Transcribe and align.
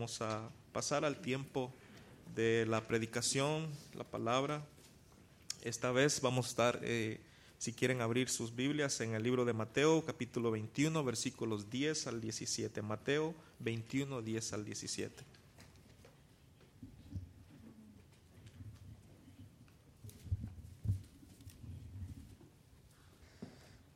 vamos 0.00 0.22
a 0.22 0.48
pasar 0.72 1.04
al 1.04 1.20
tiempo 1.20 1.70
de 2.34 2.64
la 2.64 2.86
predicación, 2.86 3.68
la 3.92 4.02
palabra. 4.02 4.64
Esta 5.60 5.92
vez 5.92 6.22
vamos 6.22 6.46
a 6.46 6.48
estar, 6.48 6.80
eh, 6.82 7.20
si 7.58 7.74
quieren 7.74 8.00
abrir 8.00 8.30
sus 8.30 8.56
Biblias, 8.56 8.98
en 9.02 9.12
el 9.12 9.22
libro 9.22 9.44
de 9.44 9.52
Mateo, 9.52 10.02
capítulo 10.06 10.50
21, 10.52 11.04
versículos 11.04 11.68
10 11.68 12.06
al 12.06 12.22
17. 12.22 12.80
Mateo 12.80 13.34
21, 13.58 14.22
10 14.22 14.52
al 14.54 14.64
17. 14.64 15.22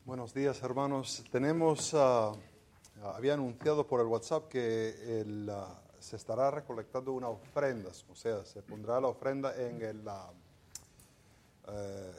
Buenos 0.05 0.35
días, 0.35 0.63
hermanos. 0.63 1.25
Tenemos, 1.33 1.95
ah, 1.95 2.33
había 3.17 3.33
anunciado 3.33 3.87
por 3.87 4.03
el 4.03 4.07
WhatsApp 4.07 4.49
que 4.49 5.23
el, 5.23 5.49
ah, 5.49 5.81
se 6.05 6.17
estará 6.17 6.51
recolectando 6.51 7.13
una 7.13 7.29
ofrenda, 7.29 7.91
o 8.11 8.15
sea, 8.15 8.45
se 8.45 8.63
pondrá 8.63 9.01
la 9.01 9.09
ofrenda 9.09 9.55
en, 9.57 9.83
el, 9.83 10.07
ah, 10.09 10.31
eh, 11.69 12.13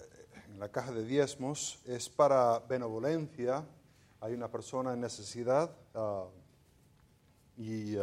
en 0.48 0.60
la 0.60 0.70
caja 0.70 0.92
de 0.92 1.06
diezmos. 1.06 1.80
Es 1.86 2.10
para 2.10 2.60
benevolencia. 2.60 3.64
Hay 4.22 4.34
una 4.34 4.50
persona 4.50 4.94
en 4.94 5.02
necesidad 5.02 5.70
y 7.58 7.96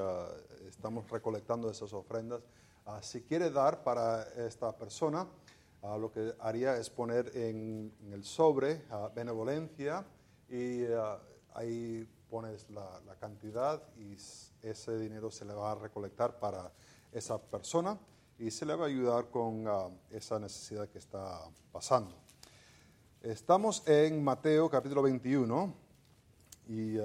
estamos 0.69 1.11
recolectando 1.11 1.69
esas 1.69 1.93
ofrendas. 1.93 2.41
si 3.01 3.23
quiere 3.23 3.51
dar 3.51 3.83
para 3.83 4.23
esta 4.35 4.71
persona, 4.77 5.27
Ah, 5.85 5.99
lo 5.99 6.13
que 6.13 6.33
haría 6.39 6.77
es 6.77 6.89
poner 6.91 7.37
en, 7.37 7.93
el 8.13 8.23
sobre 8.23 8.83
benevolencia 9.17 10.07
y 10.49 10.85
ah, 10.85 11.19
ahí 11.55 12.09
pones 12.31 12.71
la, 12.71 13.01
cantidad 13.19 13.83
y 13.97 14.15
ese 14.63 14.97
dinero 14.97 15.31
se 15.31 15.45
le 15.45 15.53
va 15.53 15.73
a 15.73 15.75
recolectar 15.75 16.39
para 16.39 16.73
esa 17.11 17.41
persona 17.41 17.99
y 18.39 18.51
se 18.51 18.65
le 18.65 18.75
va 18.75 18.85
a 18.85 18.89
ayudar 18.89 19.29
con 19.29 19.65
esa 20.11 20.39
necesidad 20.39 20.89
que 20.89 20.99
está 20.99 21.41
pasando. 21.73 22.17
Estamos 23.21 23.87
en 23.87 24.23
Mateo 24.23 24.71
capítulo 24.71 25.03
21 25.03 25.75
y 26.69 26.97
eh, 26.97 27.05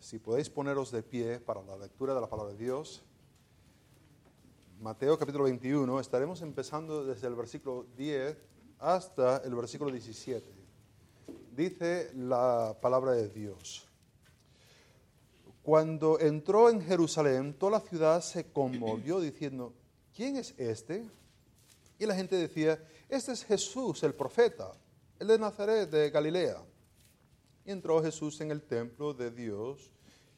si 0.00 0.18
podéis 0.18 0.50
poneros 0.50 0.90
de 0.90 1.02
pie 1.02 1.40
para 1.40 1.62
la 1.62 1.76
lectura 1.76 2.14
de 2.14 2.20
la 2.20 2.28
palabra 2.28 2.52
de 2.52 2.58
Dios. 2.58 3.02
Mateo 4.80 5.18
capítulo 5.18 5.44
21, 5.44 6.00
estaremos 6.00 6.42
empezando 6.42 7.04
desde 7.04 7.26
el 7.26 7.34
versículo 7.34 7.86
10 7.96 8.36
hasta 8.78 9.38
el 9.38 9.54
versículo 9.54 9.90
17. 9.90 10.48
Dice 11.54 12.12
la 12.14 12.76
palabra 12.80 13.12
de 13.12 13.28
Dios. 13.28 13.89
Cuando 15.62 16.18
entró 16.18 16.70
en 16.70 16.80
Jerusalén, 16.80 17.54
toda 17.54 17.72
la 17.72 17.80
ciudad 17.80 18.20
se 18.22 18.50
conmovió 18.50 19.20
diciendo, 19.20 19.74
¿quién 20.14 20.36
es 20.36 20.54
este? 20.58 21.06
Y 21.98 22.06
la 22.06 22.14
gente 22.14 22.36
decía, 22.36 22.82
este 23.08 23.32
es 23.32 23.44
Jesús, 23.44 24.02
el 24.02 24.14
profeta, 24.14 24.72
el 25.18 25.28
de 25.28 25.38
Nazaret 25.38 25.90
de 25.90 26.10
Galilea. 26.10 26.62
Y 27.64 27.70
entró 27.70 28.02
Jesús 28.02 28.40
en 28.40 28.50
el 28.50 28.62
templo 28.62 29.12
de 29.12 29.30
Dios 29.30 29.90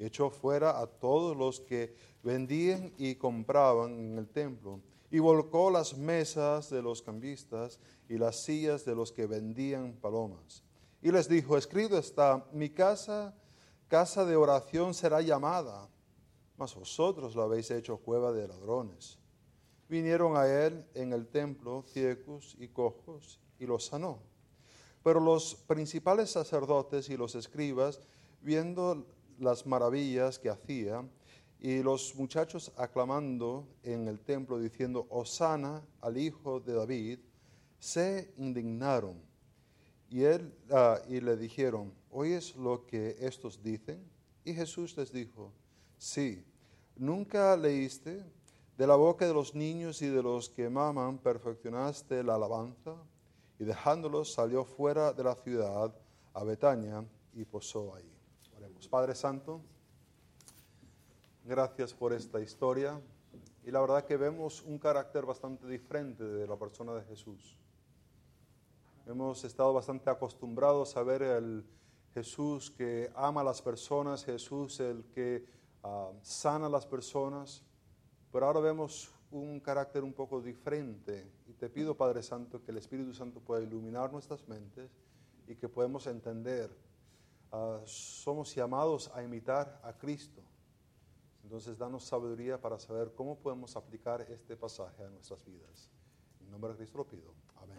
echó 0.07 0.31
fuera 0.31 0.81
a 0.81 0.87
todos 0.87 1.37
los 1.37 1.61
que 1.61 1.95
vendían 2.23 2.93
y 2.99 3.15
compraban 3.17 3.93
en 3.93 4.19
el 4.19 4.29
templo, 4.29 4.81
y 5.11 5.19
volcó 5.19 5.71
las 5.71 5.97
mesas 5.97 6.71
de 6.71 6.83
los 6.83 7.03
cambistas 7.03 7.79
y 8.09 8.17
las 8.17 8.43
sillas 8.43 8.85
de 8.85 8.95
los 8.95 9.13
que 9.13 9.27
vendían 9.27 9.93
palomas. 9.95 10.63
Y 11.03 11.11
les 11.11 11.29
dijo, 11.29 11.57
escrito 11.57 11.99
está, 11.99 12.47
mi 12.53 12.71
casa, 12.71 13.35
casa 13.93 14.25
de 14.25 14.37
oración 14.37 14.95
será 14.95 15.21
llamada, 15.21 15.87
mas 16.57 16.75
vosotros 16.75 17.37
la 17.37 17.43
habéis 17.43 17.71
hecho 17.71 17.99
cueva 17.99 18.33
de 18.33 18.49
ladrones. 18.49 19.19
Vinieron 19.87 20.35
a 20.35 20.47
él 20.47 20.87
en 20.95 21.13
el 21.13 21.27
templo 21.27 21.85
ciegos 21.87 22.57
y 22.59 22.69
cojos, 22.69 23.39
y 23.59 23.67
los 23.67 23.85
sanó. 23.85 24.23
Pero 25.05 25.21
los 25.21 25.55
principales 25.55 26.31
sacerdotes 26.31 27.11
y 27.11 27.19
los 27.19 27.35
escribas, 27.35 28.01
viendo 28.41 29.05
las 29.39 29.67
maravillas 29.67 30.39
que 30.39 30.49
hacía 30.49 31.07
y 31.61 31.83
los 31.83 32.15
muchachos 32.15 32.73
aclamando 32.79 33.69
en 33.83 34.09
el 34.09 34.21
templo 34.21 34.59
diciendo, 34.59 35.07
Osana 35.11 35.83
al 36.01 36.17
hijo 36.17 36.61
de 36.61 36.73
David, 36.73 37.19
se 37.79 38.33
indignaron. 38.39 39.21
Y, 40.09 40.23
él, 40.23 40.51
ah, 40.71 40.99
y 41.11 41.21
le 41.21 41.37
dijeron, 41.37 41.93
¿oyes 42.13 42.55
lo 42.55 42.87
que 42.87 43.17
estos 43.19 43.63
dicen? 43.63 44.09
Y 44.45 44.55
Jesús 44.55 44.97
les 44.97 45.13
dijo, 45.13 45.53
sí, 45.99 46.45
¿nunca 46.97 47.57
leíste? 47.57 48.25
De 48.79 48.87
la 48.87 48.95
boca 48.97 49.27
de 49.27 49.35
los 49.35 49.55
niños 49.55 50.01
y 50.03 50.09
de 50.09 50.23
los 50.23 50.49
que 50.49 50.69
maman 50.69 51.19
perfeccionaste 51.19 52.23
la 52.23 52.37
alabanza. 52.37 52.95
Y 53.59 53.65
dejándolos 53.65 54.33
salió 54.33 54.65
fuera 54.65 55.13
de 55.13 55.25
la 55.25 55.35
ciudad 55.35 55.95
a 56.35 56.45
Betania 56.45 57.05
y 57.35 57.45
posó 57.45 57.95
ahí. 57.95 58.13
Padre 58.89 59.15
Santo, 59.15 59.61
gracias 61.45 61.95
por 61.95 62.13
esta 62.13 62.41
historia 62.41 63.01
y 63.65 63.71
la 63.71 63.81
verdad 63.81 64.05
que 64.05 64.17
vemos 64.17 64.63
un 64.63 64.79
carácter 64.79 65.25
bastante 65.25 65.67
diferente 65.67 66.25
de 66.25 66.47
la 66.47 66.57
persona 66.57 66.95
de 66.95 67.03
Jesús. 67.05 67.57
Hemos 69.07 69.45
estado 69.45 69.73
bastante 69.73 70.11
acostumbrados 70.11 70.97
a 70.97 71.03
ver 71.03 71.23
el 71.23 71.65
Jesús 72.15 72.71
que 72.71 73.11
ama 73.15 73.41
a 73.41 73.45
las 73.45 73.63
personas, 73.63 74.25
Jesús 74.25 74.81
el 74.81 75.05
que 75.15 75.47
ah, 75.83 76.11
sana 76.23 76.67
a 76.67 76.71
las 76.71 76.87
personas, 76.87 77.63
pero 78.31 78.47
ahora 78.47 78.61
vemos 78.61 79.11
un 79.31 79.61
carácter 79.61 80.05
un 80.05 80.13
poco 80.13 80.41
diferente 80.41 81.31
y 81.47 81.53
te 81.55 81.71
pido 81.71 81.97
Padre 81.97 82.23
Santo 82.23 82.63
que 82.63 82.71
el 82.71 82.79
Espíritu 82.79 83.15
Santo 83.15 83.41
pueda 83.41 83.63
iluminar 83.63 84.13
nuestras 84.13 84.47
mentes 84.47 84.91
y 85.47 85.55
que 85.55 85.69
podamos 85.69 86.07
entender 86.07 86.71
Ah, 87.53 87.83
somos 87.85 88.55
llamados 88.55 89.11
a 89.15 89.23
imitar 89.23 89.79
a 89.85 89.93
Cristo. 89.93 90.43
Entonces, 91.45 91.77
danos 91.77 92.05
sabiduría 92.05 92.59
para 92.59 92.79
saber 92.79 93.13
cómo 93.15 93.37
podemos 93.37 93.77
aplicar 93.77 94.23
este 94.23 94.57
pasaje 94.57 95.05
a 95.05 95.11
nuestras 95.11 95.45
vidas. 95.45 95.91
En 96.41 96.51
nombre 96.51 96.71
de 96.71 96.79
Cristo 96.79 96.97
lo 96.97 97.07
pido. 97.07 97.35
Amén. 97.57 97.79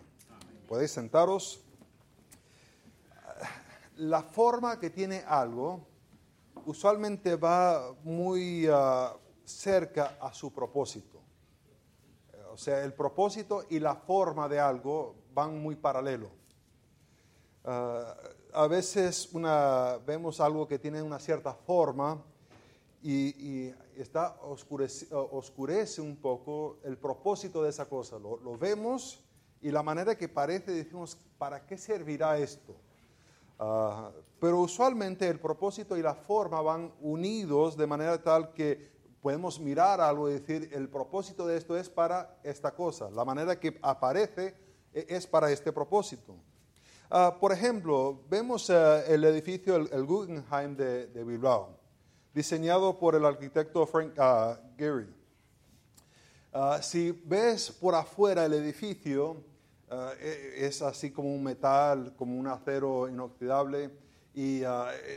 Podéis 0.67 0.91
sentaros. 0.91 1.59
La 3.97 4.23
forma 4.23 4.79
que 4.79 4.89
tiene 4.89 5.23
algo 5.27 5.85
usualmente 6.65 7.35
va 7.35 7.93
muy 8.03 8.67
ah, 8.71 9.15
cerca 9.43 10.17
a 10.19 10.33
su 10.33 10.51
propósito. 10.51 11.21
O 12.51 12.57
sea, 12.57 12.83
el 12.83 12.93
propósito 12.93 13.65
y 13.69 13.79
la 13.79 13.95
forma 13.95 14.47
de 14.47 14.59
algo 14.59 15.15
van 15.33 15.61
muy 15.61 15.75
paralelo. 15.75 16.29
Ah, 17.63 18.15
a 18.53 18.67
veces 18.67 19.29
vemos 20.05 20.39
algo 20.39 20.67
que 20.67 20.77
tiene 20.77 21.01
una 21.01 21.19
cierta 21.19 21.53
forma 21.53 22.21
y, 23.01 23.73
está 23.97 24.37
oscurece, 24.41 25.07
oscurece, 25.11 26.01
un 26.01 26.15
poco 26.15 26.77
el 26.83 26.97
propósito 26.97 27.63
de 27.63 27.69
esa 27.69 27.85
cosa. 27.85 28.17
Lo, 28.19 28.57
vemos 28.57 29.23
y 29.61 29.71
la 29.71 29.83
manera 29.83 30.17
que 30.17 30.29
parece 30.29 30.71
decimos, 30.71 31.17
¿para 31.37 31.65
qué 31.65 31.77
servirá 31.77 32.37
esto? 32.37 32.75
Ah, 33.65 34.11
pero 34.41 34.59
usualmente 34.59 35.25
el 35.29 35.39
propósito 35.39 35.95
y 35.95 36.01
la 36.01 36.15
forma 36.15 36.59
van 36.59 36.91
unidos 36.99 37.77
de 37.77 37.87
manera 37.87 38.21
tal 38.21 38.51
que 38.51 38.91
podemos 39.21 39.57
mirar 39.57 40.01
algo 40.01 40.29
y 40.29 40.33
decir, 40.33 40.69
el 40.73 40.89
propósito 40.89 41.47
de 41.47 41.55
esto 41.55 41.77
es 41.77 41.87
para 41.87 42.41
esta 42.43 42.71
cosa. 42.75 43.09
La 43.09 43.23
manera 43.23 43.57
que 43.57 43.79
aparece 43.81 44.53
e, 44.93 45.05
es 45.07 45.25
para 45.25 45.49
este 45.49 45.71
propósito. 45.71 46.35
Ah, 47.09 47.37
por 47.39 47.53
ejemplo, 47.53 48.19
vemos 48.29 48.69
eh, 48.69 49.03
el 49.07 49.23
edificio, 49.23 49.77
el, 49.77 50.05
Guggenheim 50.05 50.75
de, 50.75 51.23
Bilbao, 51.23 51.79
diseñado 52.33 52.99
por 52.99 53.15
el 53.15 53.23
arquitecto 53.23 53.85
Frank 53.85 54.11
uh, 54.17 54.57
Gehry. 54.77 55.07
Ah, 56.51 56.79
si 56.81 57.11
ves 57.11 57.71
por 57.71 57.95
afuera 57.95 58.43
el 58.43 58.55
edificio, 58.55 59.37
e, 60.19 60.65
es 60.65 60.81
así 60.81 61.11
como 61.11 61.33
un 61.33 61.43
metal, 61.43 62.13
como 62.15 62.37
un 62.37 62.47
acero 62.47 63.07
inoxidable 63.07 63.91
y 64.35 64.63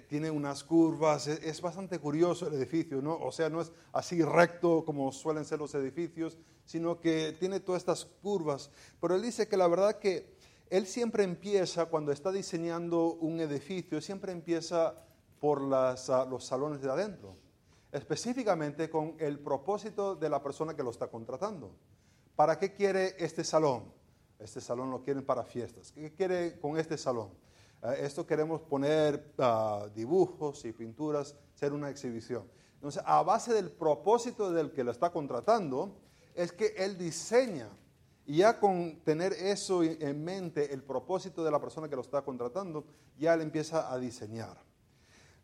tiene 0.09 0.31
unas 0.31 0.63
curvas. 0.63 1.27
Es, 1.27 1.43
es, 1.43 1.61
bastante 1.63 1.99
curioso 1.99 2.49
el 2.49 2.55
edificio, 2.55 3.01
¿no? 3.01 3.15
O 3.17 3.33
sea, 3.33 3.49
no 3.49 3.63
es 3.63 3.73
así 3.93 4.23
recto 4.23 4.85
como 4.85 5.11
suelen 5.11 5.45
ser 5.47 5.59
los 5.59 5.75
edificios, 5.75 6.37
sino 6.67 7.01
que 7.01 7.35
tiene 7.39 7.61
todas 7.61 7.81
estas 7.81 8.05
curvas. 8.05 8.71
Pero 9.01 9.15
él 9.15 9.23
dice 9.23 9.49
que 9.49 9.57
la 9.57 9.69
verdad 9.69 9.99
que 9.99 10.37
él 10.69 10.87
siempre 10.87 11.23
empieza, 11.23 11.87
cuando 11.87 12.13
está 12.13 12.33
diseñando 12.33 13.15
un 13.15 13.41
edificio, 13.41 14.01
siempre 14.01 14.33
empieza 14.33 14.95
por 15.41 15.63
ah, 15.73 15.95
los 16.29 16.45
salones 16.45 16.81
de 16.83 16.91
adentro, 16.91 17.37
específicamente 17.93 18.91
con 18.91 19.15
el 19.19 19.39
propósito 19.39 20.17
de 20.17 20.29
la 20.29 20.43
persona 20.43 20.75
que 20.75 20.83
lo 20.83 20.91
está 20.91 21.07
contratando. 21.07 21.71
¿Para 22.35 22.59
qué 22.59 22.73
quiere 22.73 23.15
este 23.19 23.45
salón? 23.45 23.85
Este 24.39 24.61
salón 24.61 24.91
lo 24.91 25.03
quieren 25.03 25.25
para 25.25 25.45
fiestas. 25.45 25.93
¿Qué 25.93 26.13
quiere 26.13 26.59
con 26.61 26.79
este 26.79 26.99
salón? 26.99 27.31
Eh, 27.83 28.01
esto 28.01 28.27
queremos 28.27 28.61
poner 28.61 29.33
ah, 29.39 29.87
dibujos 29.95 30.65
y 30.65 30.73
pinturas, 30.73 31.35
ser 31.55 31.73
una 31.73 31.91
exhibición. 31.91 32.45
Entonces, 32.75 33.03
a 33.07 33.23
base 33.23 33.55
del 33.55 33.71
propósito 33.71 34.53
del 34.53 34.73
que 34.73 34.85
lo 34.85 34.91
está 34.91 35.11
contratando, 35.11 35.97
es 36.35 36.53
que 36.53 36.75
él 36.77 36.99
diseña. 36.99 37.69
Y 38.27 38.39
ya 38.39 38.59
con 38.59 39.01
tener 39.05 39.33
eso 39.33 39.83
en 39.83 40.25
mente, 40.25 40.73
el 40.73 40.83
propósito 40.83 41.45
de 41.45 41.51
la 41.51 41.61
persona 41.61 41.89
que 41.89 41.97
lo 41.97 42.03
está 42.03 42.23
contratando, 42.23 42.85
ya 43.19 43.35
él 43.35 43.41
empieza 43.41 43.91
a 43.93 43.99
diseñar. 43.99 44.59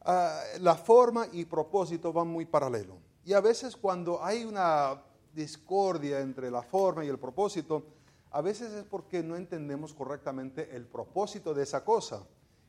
Ah, 0.03 0.43
la 0.61 0.75
forma 0.75 1.27
y 1.33 1.45
propósito 1.45 2.13
van 2.13 2.29
muy 2.29 2.45
paralelos. 2.45 2.97
Y 3.25 3.33
a 3.35 3.41
veces 3.41 3.77
cuando 3.77 4.23
hay 4.23 4.45
una 4.45 5.01
discordia 5.33 6.21
entre 6.21 6.51
la 6.51 6.63
forma 6.63 7.05
y 7.05 7.09
el 7.09 7.19
propósito, 7.19 7.85
a 8.33 8.41
veces 8.41 8.73
es 8.73 8.85
porque 8.85 9.23
no 9.23 9.37
entendemos 9.37 9.95
correctamente 9.95 10.75
el 10.75 10.87
propósito 10.87 11.55
de 11.55 11.63
esa 11.63 11.85
cosa 11.85 12.27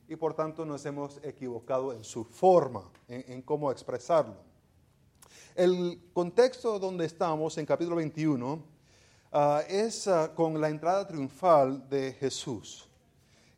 y 0.08 0.16
por 0.16 0.34
tanto 0.34 0.66
nos 0.66 0.86
hemos 0.86 1.20
equivocado 1.24 1.94
en 1.94 2.04
su 2.04 2.24
forma, 2.26 2.92
en 3.08 3.42
cómo 3.42 3.72
expresarlo. 3.72 4.54
El 5.56 6.10
contexto 6.14 6.80
donde 6.80 7.06
estamos, 7.06 7.60
en 7.60 7.68
capítulo 7.68 7.98
21, 7.98 8.60
ah, 9.32 9.62
es 9.70 10.08
ah, 10.08 10.34
con 10.34 10.60
la 10.60 10.68
entrada 10.68 11.08
triunfal 11.08 11.88
de 11.90 12.14
Jesús. 12.14 12.90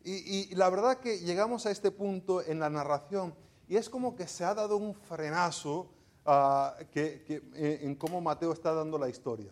Y, 0.03 0.53
la 0.55 0.69
verdad 0.69 0.99
que 0.99 1.19
llegamos 1.19 1.65
a 1.65 1.71
este 1.71 1.89
punto 1.89 2.43
en 2.43 2.59
la 2.59 2.69
narración 2.69 3.33
y 3.67 3.77
es 3.77 3.89
como 3.89 4.15
que 4.15 4.27
se 4.27 4.43
ha 4.43 4.53
dado 4.53 4.77
un 4.77 4.93
frenazo 4.93 5.87
ah, 6.25 6.75
eh, 6.93 7.79
en 7.81 7.95
cómo 7.95 8.19
Mateo 8.19 8.51
está 8.51 8.73
dando 8.73 8.97
la 8.97 9.09
historia. 9.09 9.51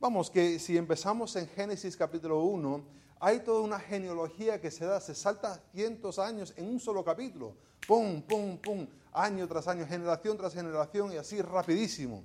Vamos, 0.00 0.30
que 0.30 0.60
si 0.60 0.76
empezamos 0.76 1.34
en 1.34 1.48
Génesis 1.48 1.96
capítulo 1.96 2.40
1, 2.44 2.84
hay 3.18 3.40
toda 3.40 3.62
una 3.62 3.80
genealogía 3.80 4.60
que 4.60 4.70
se 4.70 4.84
da, 4.84 5.00
se 5.00 5.12
salta 5.12 5.60
cientos 5.72 6.20
años 6.20 6.54
en 6.56 6.66
un 6.66 6.78
solo 6.78 7.04
capítulo. 7.04 7.56
Pum, 7.84 8.22
pum, 8.22 8.58
pum 8.58 8.86
año 9.12 9.48
tras 9.48 9.66
año, 9.66 9.84
generación 9.88 10.36
tras 10.36 10.54
generación 10.54 11.12
y 11.12 11.16
así 11.16 11.42
rapidísimo. 11.42 12.22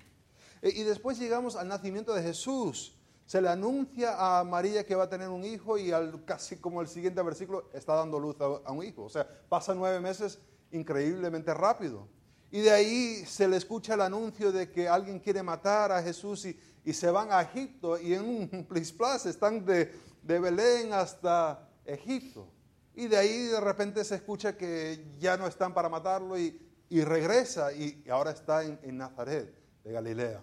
E, 0.62 0.70
y 0.70 0.84
después 0.84 1.18
llegamos 1.18 1.56
al 1.56 1.68
nacimiento 1.68 2.14
de 2.14 2.22
Jesús. 2.22 2.96
Se 3.26 3.42
le 3.42 3.50
anuncia 3.50 4.18
a 4.20 4.44
María 4.44 4.86
que 4.86 4.94
va 4.94 5.06
a 5.06 5.10
tener 5.10 5.30
un 5.30 5.44
hijo 5.44 5.80
y 5.80 5.92
al, 5.92 6.24
casi 6.26 6.58
como 6.58 6.80
el 6.80 6.88
siguiente 6.88 7.24
versículo 7.24 7.72
está 7.74 7.96
dando 7.96 8.20
luz 8.20 8.36
a, 8.40 8.72
un 8.72 8.84
hijo. 8.84 9.04
O 9.04 9.10
sea, 9.10 9.28
pasa 9.50 9.74
nueve 9.74 10.00
meses 10.00 10.38
increíblemente 10.70 11.52
rápido. 11.56 12.08
Y 12.54 12.62
de 12.62 12.72
ahí 12.72 13.26
se 13.26 13.50
le 13.50 13.58
escucha 13.58 13.96
el 13.96 14.02
anuncio 14.02 14.54
de 14.54 14.72
que 14.72 14.88
alguien 14.88 15.20
quiere 15.20 15.44
matar 15.44 15.92
a 15.92 16.02
Jesús 16.02 16.46
y, 16.46 16.58
y 16.86 16.94
se 16.94 17.12
van 17.12 17.30
a 17.32 17.42
Egipto 17.42 18.00
y 18.00 18.14
en 18.14 18.24
un 18.24 18.66
plis 18.70 18.94
están 19.26 19.66
de, 19.66 19.92
de 20.22 20.40
Belén 20.40 20.94
hasta 20.94 21.68
Egipto. 21.84 22.48
Y 22.96 23.08
de 23.08 23.18
ahí 23.18 23.48
de 23.48 23.60
repente 23.60 24.06
se 24.06 24.16
escucha 24.16 24.56
que 24.56 25.04
ya 25.20 25.36
no 25.36 25.48
están 25.48 25.74
para 25.74 25.90
matarlo 25.90 26.40
y 26.40 26.58
y 26.94 27.04
regresa 27.04 27.74
y 27.74 28.04
ahora 28.08 28.30
está 28.30 28.64
en, 28.64 28.98
Nazaret 28.98 29.52
de 29.84 29.92
Galilea. 29.92 30.42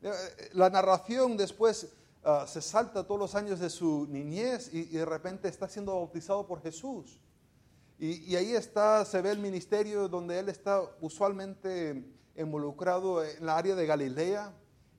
Eh, 0.00 0.10
eh, 0.10 0.50
la 0.54 0.70
narración 0.70 1.36
después 1.36 1.86
ah, 2.24 2.46
se 2.48 2.62
salta 2.62 3.06
todos 3.06 3.20
los 3.20 3.34
años 3.34 3.60
de 3.60 3.68
su 3.68 4.06
niñez 4.08 4.72
y, 4.72 4.84
de 4.84 5.04
repente 5.04 5.48
está 5.48 5.68
siendo 5.68 5.94
bautizado 5.94 6.46
por 6.46 6.62
Jesús. 6.62 7.20
Y, 8.04 8.34
ahí 8.34 8.52
está, 8.52 9.04
se 9.04 9.22
ve 9.22 9.30
el 9.30 9.38
ministerio 9.38 10.08
donde 10.08 10.36
él 10.40 10.48
está 10.48 10.82
usualmente 11.00 12.04
involucrado 12.36 13.24
en 13.24 13.46
la 13.46 13.56
área 13.56 13.76
de 13.76 13.86
Galilea. 13.86 14.52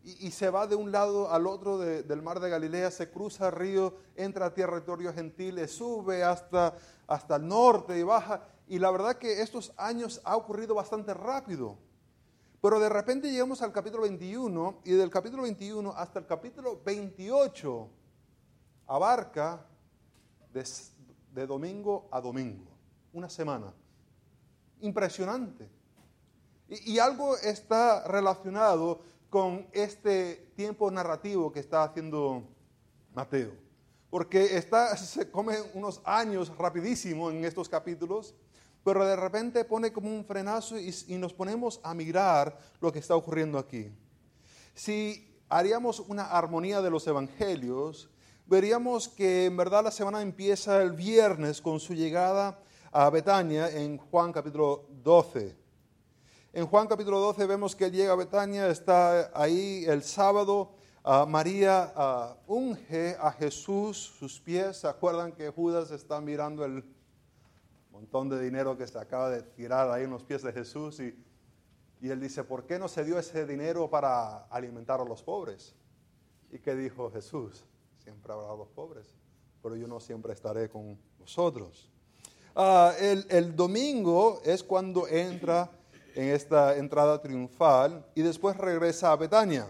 Y, 0.06 0.32
se 0.32 0.50
va 0.50 0.68
de 0.68 0.78
un 0.78 0.90
lado 0.90 1.30
al 1.30 1.46
otro 1.46 1.78
del 1.78 2.22
mar 2.22 2.40
de 2.40 2.50
Galilea, 2.50 2.92
se 2.92 3.12
cruza 3.12 3.48
el 3.48 3.56
río, 3.56 3.98
entra 4.16 4.46
a 4.46 4.54
territorio 4.54 5.12
gentil, 5.14 5.68
sube 5.68 6.24
hasta, 6.24 6.78
hasta 7.06 7.36
el 7.36 7.46
norte 7.46 8.00
y 8.00 8.04
baja. 8.04 8.48
Y 8.68 8.80
la 8.80 8.90
verdad 8.90 9.18
que 9.18 9.42
estos 9.42 9.74
años 9.76 10.22
ha 10.24 10.38
ocurrido 10.38 10.74
bastante 10.74 11.14
rápido. 11.14 11.78
Pero 12.62 12.80
de 12.80 12.88
repente 12.88 13.30
llegamos 13.30 13.62
al 13.62 13.74
capítulo 13.74 14.04
21 14.04 14.80
y 14.86 14.92
del 14.94 15.10
capítulo 15.10 15.44
21 15.44 15.92
hasta 15.92 16.20
el 16.20 16.26
capítulo 16.26 16.80
28 16.86 17.90
abarca 18.88 19.66
de, 20.54 21.48
domingo 21.48 22.08
a 22.10 22.22
domingo, 22.22 22.73
una 23.14 23.30
semana. 23.30 23.74
Impresionante. 24.82 25.70
Y, 26.68 26.94
y, 26.94 27.00
algo 27.00 27.38
está 27.38 28.08
relacionado 28.08 29.02
con 29.30 29.68
este 29.72 30.52
tiempo 30.56 30.92
narrativo 30.92 31.52
que 31.52 31.60
está 31.60 31.84
haciendo 31.84 32.44
Mateo. 33.14 33.54
Porque 34.10 34.58
está, 34.58 34.98
se 34.98 35.32
come 35.32 35.56
unos 35.74 36.02
años 36.04 36.56
rapidísimo 36.58 37.32
en 37.32 37.46
estos 37.46 37.70
capítulos 37.70 38.36
pero 38.84 39.06
de 39.06 39.16
repente 39.16 39.64
pone 39.64 39.94
como 39.94 40.14
un 40.14 40.26
frenazo 40.26 40.78
y, 40.78 40.92
nos 41.18 41.34
ponemos 41.34 41.80
a 41.84 41.94
mirar 41.94 42.58
lo 42.82 42.92
que 42.92 43.00
está 43.00 43.16
ocurriendo 43.16 43.58
aquí. 43.58 43.90
Si 44.74 45.40
haríamos 45.48 46.00
una 46.02 46.26
armonía 46.26 46.82
de 46.82 46.90
los 46.90 47.08
evangelios, 47.08 48.10
veríamos 48.46 49.08
que 49.08 49.46
en 49.46 49.56
verdad 49.56 49.84
la 49.84 49.92
semana 49.92 50.22
empieza 50.22 50.82
el 50.82 50.92
viernes 50.92 51.62
con 51.62 51.80
su 51.80 51.94
llegada 51.94 52.60
a 52.96 53.10
Betania 53.10 53.70
en 53.72 53.98
Juan 53.98 54.32
capítulo 54.32 54.86
12. 55.02 55.58
En 56.54 56.68
Juan 56.68 56.88
capítulo 56.88 57.20
12 57.20 57.48
vemos 57.48 57.76
que 57.76 57.86
él 57.86 57.92
llega 57.92 58.14
a 58.14 58.16
Betania, 58.16 58.68
está 58.68 59.32
ahí 59.34 59.84
el 59.88 60.04
sábado. 60.04 60.76
María 61.28 62.38
unge 62.46 63.18
a 63.20 63.32
Jesús 63.32 63.98
sus 63.98 64.40
pies. 64.40 64.78
¿Se 64.78 64.88
acuerdan 64.88 65.32
que 65.32 65.50
Judas 65.50 65.90
está 65.90 66.22
mirando 66.22 66.64
el 66.64 66.86
montón 67.90 68.30
de 68.30 68.40
dinero 68.40 68.78
que 68.78 68.86
se 68.86 69.00
acaba 69.00 69.32
de 69.32 69.42
tirar 69.42 69.90
ahí 69.90 70.04
en 70.04 70.12
los 70.12 70.24
pies 70.24 70.44
de 70.44 70.54
Jesús 70.54 71.00
y, 71.00 71.18
y 72.00 72.10
él 72.12 72.20
dice, 72.20 72.44
¿por 72.44 72.68
qué 72.68 72.78
no 72.78 72.88
se 72.88 73.04
dio 73.04 73.18
ese 73.18 73.48
dinero 73.48 73.90
para 73.90 74.44
alimentar 74.46 75.02
a 75.02 75.04
los 75.04 75.24
pobres? 75.24 75.76
¿Y 76.52 76.60
qué 76.60 76.76
dijo 76.76 77.10
Jesús? 77.10 77.66
Siempre 77.98 78.32
habrá 78.32 78.56
los 78.56 78.70
pobres, 78.70 79.16
pero 79.64 79.76
yo 79.76 79.88
no 79.88 80.00
siempre 80.00 80.34
estaré 80.34 80.70
con 80.70 81.00
vosotros. 81.18 81.93
Ah, 82.56 82.94
el, 83.00 83.26
el, 83.30 83.56
domingo 83.56 84.40
es 84.46 84.64
cuando 84.64 85.08
entra 85.08 85.72
en 86.14 86.30
esta 86.30 86.78
entrada 86.78 87.20
triunfal 87.20 88.06
y 88.14 88.22
después 88.22 88.56
regresa 88.58 89.12
a 89.12 89.16
Betania. 89.16 89.68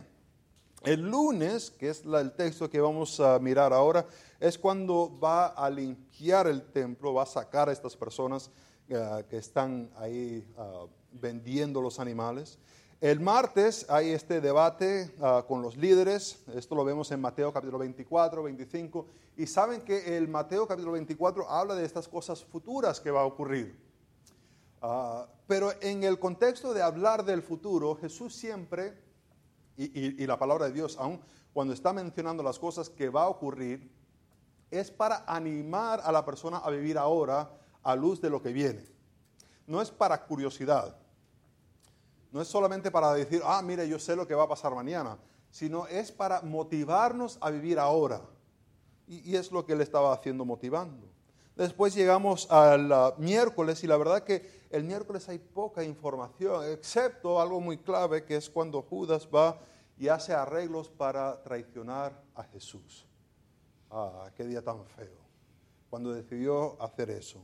El 0.84 1.00
lunes, 1.00 1.72
que 1.72 1.90
es 1.90 2.04
el 2.04 2.34
texto 2.34 2.70
que 2.70 2.82
vamos 2.82 3.22
a 3.22 3.40
mirar 3.40 3.72
ahora, 3.72 4.06
es 4.38 4.58
cuando 4.58 5.18
va 5.18 5.48
a 5.48 5.70
limpiar 5.70 6.48
el 6.48 6.62
templo, 6.62 7.14
va 7.14 7.24
a 7.24 7.26
sacar 7.26 7.70
a 7.70 7.72
estas 7.72 7.96
personas 7.96 8.52
eh, 8.90 9.24
que 9.30 9.38
están 9.38 9.90
ahí 9.96 10.46
ah, 10.58 10.86
vendiendo 11.14 11.82
los 11.82 12.02
animales. 12.02 12.60
El 13.04 13.20
martes 13.20 13.86
hay 13.90 14.12
este 14.12 14.40
debate 14.40 15.14
ah, 15.22 15.44
con 15.46 15.62
los 15.62 15.76
líderes, 15.76 16.42
esto 16.56 16.74
lo 16.74 16.86
vemos 16.86 17.12
en 17.12 17.20
Mateo 17.20 17.52
capítulo 17.52 17.78
24, 17.80 18.44
25, 18.44 19.08
y 19.36 19.46
saben 19.46 19.82
que 19.82 20.16
el 20.16 20.30
Mateo 20.30 20.66
capítulo 20.66 20.94
24 20.94 21.50
habla 21.50 21.76
de 21.76 21.84
estas 21.84 22.08
cosas 22.08 22.46
futuras 22.46 23.02
que 23.02 23.12
va 23.12 23.20
a 23.20 23.26
ocurrir. 23.26 23.78
Ah, 24.82 25.28
pero 25.48 25.74
en 25.82 26.06
el 26.06 26.18
contexto 26.18 26.74
de 26.74 26.82
hablar 26.82 27.26
del 27.26 27.44
futuro, 27.44 27.94
Jesús 27.98 28.34
siempre, 28.34 28.98
y, 29.76 30.24
y 30.24 30.26
la 30.26 30.40
palabra 30.40 30.68
de 30.68 30.72
Dios, 30.72 30.96
aún 30.98 31.20
cuando 31.52 31.74
está 31.74 31.92
mencionando 31.92 32.42
las 32.42 32.58
cosas 32.58 32.90
que 32.90 33.10
va 33.10 33.24
a 33.24 33.28
ocurrir, 33.28 33.92
es 34.72 34.92
para 34.92 35.26
animar 35.28 36.00
a 36.06 36.12
la 36.14 36.24
persona 36.24 36.60
a 36.60 36.70
vivir 36.70 36.98
ahora 36.98 37.52
a 37.84 37.98
luz 37.98 38.22
de 38.22 38.30
lo 38.30 38.42
que 38.42 38.54
viene. 38.54 38.86
No 39.68 39.82
es 39.82 39.92
para 39.92 40.24
curiosidad. 40.24 41.03
No 42.34 42.42
es 42.42 42.48
solamente 42.48 42.90
para 42.90 43.14
decir, 43.14 43.44
ah, 43.46 43.62
mire, 43.62 43.88
yo 43.88 44.00
sé 44.00 44.16
lo 44.16 44.28
que 44.28 44.34
va 44.34 44.46
a 44.46 44.48
pasar 44.48 44.74
mañana, 44.74 45.20
sino 45.52 45.86
es 45.86 46.12
para 46.12 46.42
motivarnos 46.42 47.38
a 47.40 47.52
vivir 47.52 47.78
ahora. 47.78 48.22
Y, 49.08 49.36
es 49.36 49.52
lo 49.52 49.64
que 49.64 49.74
él 49.74 49.82
estaba 49.82 50.12
haciendo 50.12 50.44
motivando. 50.44 51.08
Después 51.56 51.94
llegamos 51.94 52.50
al 52.50 52.92
uh, 52.92 53.14
miércoles 53.20 53.84
y 53.84 53.88
la 53.88 53.98
verdad 53.98 54.24
que 54.24 54.64
el 54.72 54.84
miércoles 54.84 55.30
hay 55.30 55.38
poca 55.38 55.84
información, 55.84 56.66
excepto 56.72 57.40
algo 57.40 57.62
muy 57.62 57.78
clave 57.78 58.26
que 58.26 58.38
es 58.38 58.50
cuando 58.50 58.82
Judas 58.82 59.30
va 59.32 59.60
y 60.00 60.08
hace 60.08 60.34
arreglos 60.34 60.90
para 60.90 61.40
traicionar 61.44 62.20
a 62.34 62.44
Jesús. 62.46 63.06
Ah, 63.92 64.32
qué 64.36 64.44
día 64.46 64.64
tan 64.64 64.84
feo, 64.88 65.20
cuando 65.88 66.12
decidió 66.12 66.82
hacer 66.82 67.12
eso. 67.12 67.40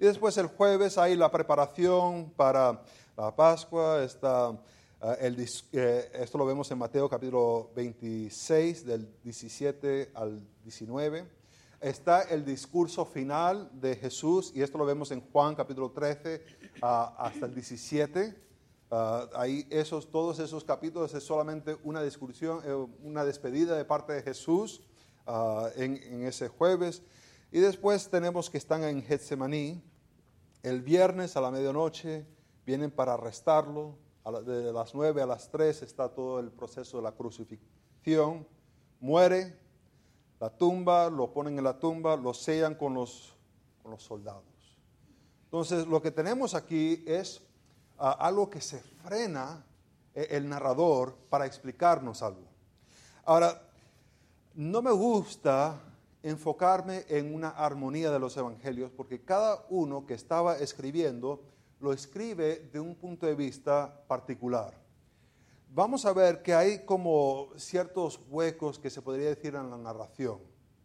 Y 0.00 0.06
después 0.06 0.36
el 0.36 0.48
jueves 0.48 0.98
hay 0.98 1.14
la 1.14 1.30
preparación 1.30 2.32
para 2.36 2.82
la 3.16 3.34
Pascua, 3.34 4.02
está, 4.02 4.48
ah, 5.00 5.16
el, 5.20 5.38
eh, 5.72 6.10
esto 6.14 6.38
lo 6.38 6.46
vemos 6.46 6.70
en 6.70 6.78
Mateo 6.78 7.08
capítulo 7.08 7.70
26, 7.74 8.84
del 8.84 9.08
17 9.22 10.12
al 10.14 10.40
19. 10.62 11.26
Está 11.80 12.22
el 12.22 12.44
discurso 12.44 13.04
final 13.04 13.70
de 13.72 13.96
Jesús, 13.96 14.52
y 14.54 14.62
esto 14.62 14.78
lo 14.78 14.86
vemos 14.86 15.10
en 15.10 15.20
Juan 15.20 15.54
capítulo 15.54 15.90
13 15.90 16.42
ah, 16.82 17.14
hasta 17.18 17.46
el 17.46 17.54
17. 17.54 18.34
ahí 19.34 19.66
esos, 19.70 20.10
todos 20.10 20.38
esos 20.38 20.64
capítulos 20.64 21.14
es 21.14 21.24
solamente 21.24 21.76
una 21.84 22.02
discusión, 22.02 22.60
eh, 22.64 22.74
una 23.02 23.24
despedida 23.24 23.76
de 23.76 23.84
parte 23.84 24.12
de 24.12 24.22
Jesús 24.22 24.82
Ah, 25.26 25.70
en, 25.74 26.24
ese 26.24 26.48
jueves. 26.48 27.02
Y 27.50 27.58
después 27.58 28.08
tenemos 28.08 28.48
que 28.48 28.58
están 28.58 28.84
en 28.84 29.02
Getsemaní. 29.02 29.82
El 30.62 30.82
viernes 30.82 31.36
a 31.36 31.40
la 31.40 31.50
medianoche 31.50 32.24
vienen 32.66 32.90
para 32.90 33.14
arrestarlo, 33.14 33.94
de 34.44 34.72
las 34.72 34.92
9 34.92 35.22
a 35.22 35.26
las 35.26 35.48
3 35.50 35.82
está 35.82 36.08
todo 36.08 36.40
el 36.40 36.50
proceso 36.50 36.96
de 36.96 37.04
la 37.04 37.12
crucifixión. 37.12 38.44
Muere, 38.98 39.56
la 40.40 40.50
tumba, 40.50 41.08
lo 41.08 41.32
ponen 41.32 41.56
en 41.58 41.64
la 41.64 41.78
tumba, 41.78 42.16
lo 42.16 42.34
sellan 42.34 42.74
con 42.74 42.94
los, 42.94 43.36
con 43.80 43.92
los 43.92 44.02
soldados. 44.02 44.42
Entonces, 45.44 45.86
lo 45.86 46.02
que 46.02 46.10
tenemos 46.10 46.54
aquí 46.54 47.04
es 47.06 47.40
ah, 47.98 48.16
algo 48.18 48.50
que 48.50 48.60
se 48.60 48.80
frena 48.80 49.64
eh, 50.12 50.26
el 50.30 50.48
narrador 50.48 51.14
para 51.30 51.46
explicarnos 51.46 52.20
algo. 52.22 52.48
Ahora, 53.24 53.62
no 54.54 54.82
me 54.82 54.90
gusta 54.90 55.80
enfocarme 56.24 57.04
en 57.08 57.32
una 57.32 57.50
armonía 57.50 58.10
de 58.10 58.18
los 58.18 58.36
evangelios 58.36 58.90
porque 58.90 59.22
cada 59.22 59.64
uno 59.68 60.04
que 60.04 60.14
estaba 60.14 60.58
escribiendo 60.58 61.44
lo 61.80 61.92
escribe 61.92 62.68
de 62.72 62.80
un 62.80 62.94
punto 62.94 63.26
de 63.26 63.34
vista 63.34 64.02
particular. 64.06 64.72
Vamos 65.74 66.06
a 66.06 66.12
ver 66.12 66.42
que 66.42 66.54
hay 66.54 66.84
como 66.84 67.48
ciertos 67.56 68.20
huecos 68.30 68.78
que 68.78 68.88
se 68.88 69.02
podría 69.02 69.28
decir 69.28 69.54
en 69.54 69.70
la 69.70 69.76
narración. 69.76 70.38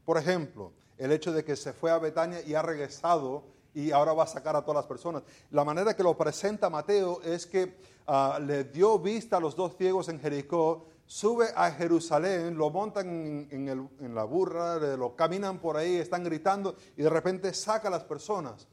Por 0.03 0.17
ejemplo, 0.17 0.73
el 0.97 1.11
hecho 1.11 1.31
de 1.31 1.45
que 1.45 1.55
se 1.55 1.71
fue 1.71 1.91
a 1.91 1.97
Betania 1.97 2.41
y 2.41 2.53
ha 2.55 2.61
regresado 2.61 3.43
y 3.73 3.91
ahora 3.91 4.13
va 4.13 4.23
a 4.23 4.27
sacar 4.27 4.55
a 4.55 4.61
todas 4.61 4.77
las 4.77 4.85
personas. 4.85 5.23
La 5.49 5.63
manera 5.63 5.95
que 5.95 6.03
lo 6.03 6.17
presenta 6.17 6.69
Mateo 6.69 7.21
es 7.21 7.45
que 7.45 7.77
ah, 8.07 8.37
le 8.41 8.65
dio 8.65 8.99
vista 8.99 9.37
a 9.37 9.39
los 9.39 9.55
dos 9.55 9.77
ciegos 9.77 10.09
en 10.09 10.19
Jericó, 10.19 10.87
sube 11.05 11.47
a 11.55 11.71
Jerusalén, 11.71 12.57
lo 12.57 12.69
montan 12.69 13.47
en, 13.49 13.89
en 13.99 14.15
la 14.15 14.23
burra, 14.25 14.75
lo 14.97 15.15
caminan 15.15 15.59
por 15.59 15.77
ahí, 15.77 15.95
están 15.95 16.23
gritando 16.23 16.75
y 16.97 17.03
de 17.03 17.09
repente 17.09 17.53
saca 17.53 17.87
a 17.87 17.91
las 17.91 18.03
personas. 18.03 18.67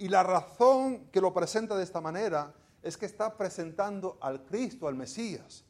Y 0.00 0.08
la 0.08 0.22
razón 0.22 1.10
que 1.12 1.20
lo 1.20 1.34
presenta 1.34 1.76
de 1.76 1.84
esta 1.84 2.00
manera 2.00 2.54
es 2.82 2.96
que 2.96 3.04
está 3.04 3.36
presentando 3.36 4.16
al 4.22 4.46
Cristo, 4.46 4.88
al 4.88 4.94
Mesías. 4.94 5.62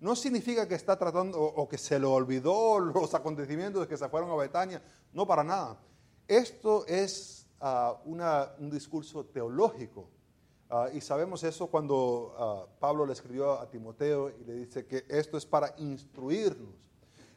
No 0.00 0.16
significa 0.16 0.66
que 0.66 0.74
está 0.74 0.98
tratando 0.98 1.38
o, 1.38 1.68
que 1.68 1.76
se 1.76 1.98
le 1.98 2.06
olvidó 2.06 2.80
los 2.80 3.12
acontecimientos 3.12 3.82
de 3.82 3.86
que 3.86 3.98
se 3.98 4.08
fueron 4.08 4.30
a 4.30 4.36
Betania, 4.36 4.82
no 5.12 5.26
para 5.26 5.44
nada. 5.44 5.78
Esto 6.26 6.86
es 6.86 7.46
ah, 7.60 8.00
un 8.06 8.70
discurso 8.70 9.26
teológico. 9.26 10.08
Ah, 10.70 10.88
y 10.94 11.02
sabemos 11.02 11.44
eso 11.44 11.66
cuando 11.66 12.34
ah, 12.38 12.66
Pablo 12.80 13.04
le 13.04 13.12
escribió 13.12 13.60
a 13.60 13.68
Timoteo 13.68 14.30
y 14.30 14.44
le 14.44 14.54
dice 14.54 14.86
que 14.86 15.04
esto 15.06 15.36
es 15.36 15.44
para 15.44 15.74
instruirnos. 15.76 16.74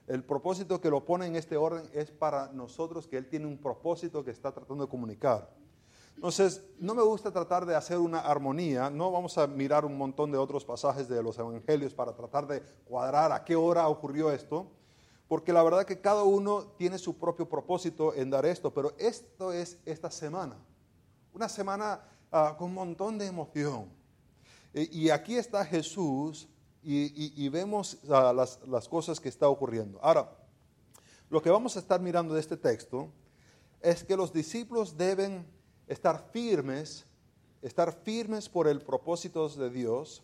El 0.08 0.24
propósito 0.24 0.80
que 0.80 0.90
lo 0.90 1.04
pone 1.04 1.26
en 1.26 1.36
este 1.36 1.58
orden 1.58 1.90
es 1.92 2.12
para 2.12 2.48
nosotros, 2.54 3.10
que 3.10 3.18
Él 3.18 3.28
tiene 3.28 3.46
un 3.46 3.58
propósito 3.58 4.24
que 4.24 4.32
está 4.32 4.54
tratando 4.54 4.86
de 4.86 4.90
comunicar. 4.90 5.60
Entonces, 6.20 6.62
no 6.78 6.94
me 6.96 7.02
gusta 7.02 7.32
tratar 7.32 7.66
de 7.66 7.78
hacer 7.78 7.98
una 7.98 8.20
armonía, 8.20 8.90
no 8.90 9.10
vamos 9.10 9.38
a 9.38 9.48
mirar 9.48 9.86
un 9.86 9.98
montón 9.98 10.34
de 10.34 10.38
otros 10.38 10.66
pasajes 10.66 11.08
de 11.08 11.24
los 11.24 11.40
evangelios 11.40 11.94
para 11.94 12.14
tratar 12.14 12.46
de 12.46 12.62
cuadrar 12.84 13.32
a 13.32 13.46
qué 13.46 13.56
hora 13.56 13.88
ocurrió 13.88 14.30
esto, 14.30 14.70
porque 15.30 15.54
la 15.54 15.64
verdad 15.64 15.86
que 15.86 16.02
cada 16.02 16.24
uno 16.24 16.74
tiene 16.78 16.98
su 16.98 17.18
propio 17.18 17.48
propósito 17.48 18.14
en 18.14 18.30
dar 18.30 18.46
esto, 18.46 18.74
pero 18.74 18.92
esto 18.98 19.54
es 19.54 19.80
esta 19.86 20.12
semana, 20.12 20.58
una 21.34 21.48
semana 21.48 22.02
ah, 22.34 22.54
con 22.58 22.68
un 22.68 22.74
montón 22.74 23.18
de 23.18 23.26
emoción. 23.26 23.88
Y, 24.74 25.12
aquí 25.12 25.38
está 25.38 25.64
Jesús 25.64 26.50
y, 26.84 27.48
vemos 27.48 27.98
ah, 28.10 28.34
las, 28.34 28.60
las 28.68 28.90
cosas 28.90 29.22
que 29.22 29.30
está 29.30 29.48
ocurriendo. 29.48 29.98
Ahora, 30.02 30.38
lo 31.30 31.42
que 31.42 31.50
vamos 31.50 31.78
a 31.78 31.80
estar 31.80 32.02
mirando 32.02 32.34
de 32.34 32.42
este 32.42 32.58
texto 32.58 33.10
es 33.80 34.04
que 34.04 34.18
los 34.18 34.34
discípulos 34.34 34.98
deben 34.98 35.48
estar 35.90 36.30
firmes, 36.32 37.04
estar 37.62 37.92
firmes 37.92 38.48
por 38.48 38.68
el 38.68 38.80
propósito 38.80 39.50
de 39.50 39.70
Dios, 39.70 40.24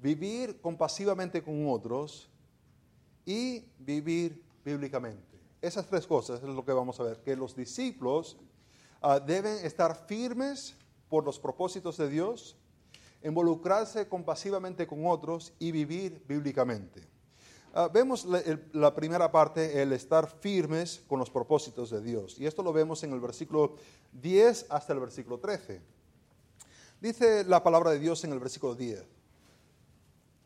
vivir 0.00 0.60
compasivamente 0.60 1.42
con 1.42 1.68
otros 1.68 2.28
y 3.26 3.66
vivir 3.78 4.42
bíblicamente. 4.64 5.38
Esas 5.60 5.86
tres 5.86 6.06
cosas 6.06 6.42
es 6.42 6.48
lo 6.48 6.64
que 6.64 6.72
vamos 6.72 6.98
a 6.98 7.04
ver, 7.04 7.22
que 7.22 7.36
los 7.36 7.54
discípulos 7.54 8.36
ah, 9.00 9.20
deben 9.20 9.64
estar 9.64 9.94
firmes 10.06 10.74
por 11.08 11.24
los 11.24 11.38
propósitos 11.38 11.98
de 11.98 12.08
Dios, 12.08 12.56
involucrarse 13.22 14.08
compasivamente 14.08 14.86
con 14.86 15.06
otros 15.06 15.52
y 15.58 15.72
vivir 15.72 16.24
bíblicamente. 16.26 17.13
Ah, 17.76 17.90
vemos 17.92 18.24
la, 18.72 18.94
primera 18.94 19.32
parte, 19.32 19.82
el 19.82 19.92
estar 19.92 20.30
firmes 20.30 21.02
con 21.08 21.18
los 21.18 21.28
propósitos 21.28 21.90
de 21.90 22.00
Dios. 22.00 22.38
Y 22.38 22.46
esto 22.46 22.62
lo 22.62 22.72
vemos 22.72 23.02
en 23.02 23.12
el 23.12 23.18
versículo 23.18 23.74
10 24.12 24.66
hasta 24.68 24.92
el 24.92 25.00
versículo 25.00 25.40
13. 25.40 25.82
Dice 27.00 27.42
la 27.42 27.64
palabra 27.64 27.90
de 27.90 27.98
Dios 27.98 28.22
en 28.22 28.30
el 28.32 28.38
versículo 28.38 28.76
10. 28.76 29.02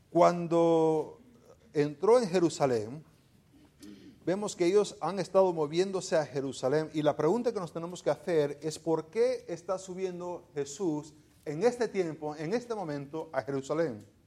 Cuando 0.08 1.20
entró 1.74 2.18
en 2.18 2.30
Jerusalén, 2.30 3.04
vemos 4.24 4.56
que 4.56 4.64
ellos 4.64 4.96
han 5.02 5.18
estado 5.18 5.52
moviéndose 5.52 6.16
a 6.16 6.24
Jerusalén 6.24 6.88
y 6.94 7.02
la 7.02 7.14
pregunta 7.14 7.52
que 7.52 7.60
nos 7.60 7.74
tenemos 7.74 8.02
que 8.02 8.08
hacer 8.08 8.58
es 8.62 8.78
por 8.78 9.10
qué 9.10 9.44
está 9.48 9.78
subiendo 9.78 10.48
Jesús 10.54 11.12
en 11.44 11.62
este 11.62 11.88
tiempo, 11.88 12.34
en 12.36 12.54
este 12.54 12.74
momento, 12.74 13.28
a 13.34 13.42
Jerusalén. 13.42 14.17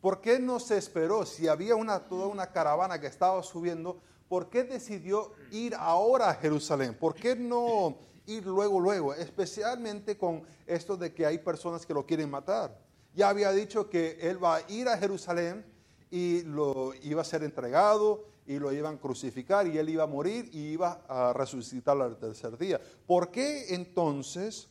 ¿Por 0.00 0.20
qué 0.20 0.38
no 0.38 0.60
se 0.60 0.78
esperó 0.78 1.26
si 1.26 1.48
había 1.48 1.74
una, 1.74 2.00
toda 2.00 2.26
una 2.26 2.46
caravana 2.52 3.00
que 3.00 3.08
estaba 3.08 3.42
subiendo? 3.42 3.98
¿Por 4.28 4.48
qué 4.48 4.62
decidió 4.62 5.32
ir 5.50 5.74
ahora 5.74 6.30
a 6.30 6.34
Jerusalén? 6.34 6.94
¿Por 6.94 7.14
qué 7.14 7.34
no 7.34 7.96
ir 8.26 8.46
luego, 8.46 8.78
luego? 8.78 9.14
Especialmente 9.14 10.16
con 10.16 10.42
esto 10.66 10.96
de 10.96 11.12
que 11.12 11.26
hay 11.26 11.38
personas 11.38 11.84
que 11.84 11.94
lo 11.94 12.06
quieren 12.06 12.30
matar. 12.30 12.78
Ya 13.14 13.28
había 13.28 13.50
dicho 13.50 13.90
que 13.90 14.18
él 14.20 14.42
va 14.42 14.56
a 14.56 14.70
ir 14.70 14.88
a 14.88 14.96
Jerusalén 14.96 15.64
y 16.10 16.42
lo 16.42 16.92
iba 17.02 17.22
a 17.22 17.24
ser 17.24 17.42
entregado 17.42 18.24
y 18.46 18.58
lo 18.58 18.72
iban 18.72 18.94
a 18.94 19.00
crucificar 19.00 19.66
y 19.66 19.78
él 19.78 19.88
iba 19.88 20.04
a 20.04 20.06
morir 20.06 20.48
y 20.52 20.68
iba 20.68 21.02
a 21.08 21.32
resucitar 21.32 22.00
al 22.00 22.16
tercer 22.18 22.56
día. 22.56 22.80
¿Por 23.06 23.30
qué 23.30 23.74
entonces 23.74 24.68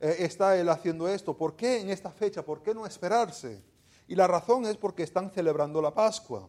eh, 0.00 0.16
está 0.20 0.56
él 0.58 0.68
haciendo 0.70 1.06
esto? 1.06 1.36
¿Por 1.36 1.54
qué 1.54 1.80
en 1.80 1.90
esta 1.90 2.10
fecha? 2.10 2.42
¿Por 2.42 2.62
qué 2.62 2.72
no 2.72 2.86
esperarse? 2.86 3.73
Y 4.06 4.14
la 4.14 4.26
razón 4.26 4.66
es 4.66 4.76
porque 4.76 5.02
están 5.02 5.30
celebrando 5.30 5.80
la 5.80 5.94
Pascua. 5.94 6.48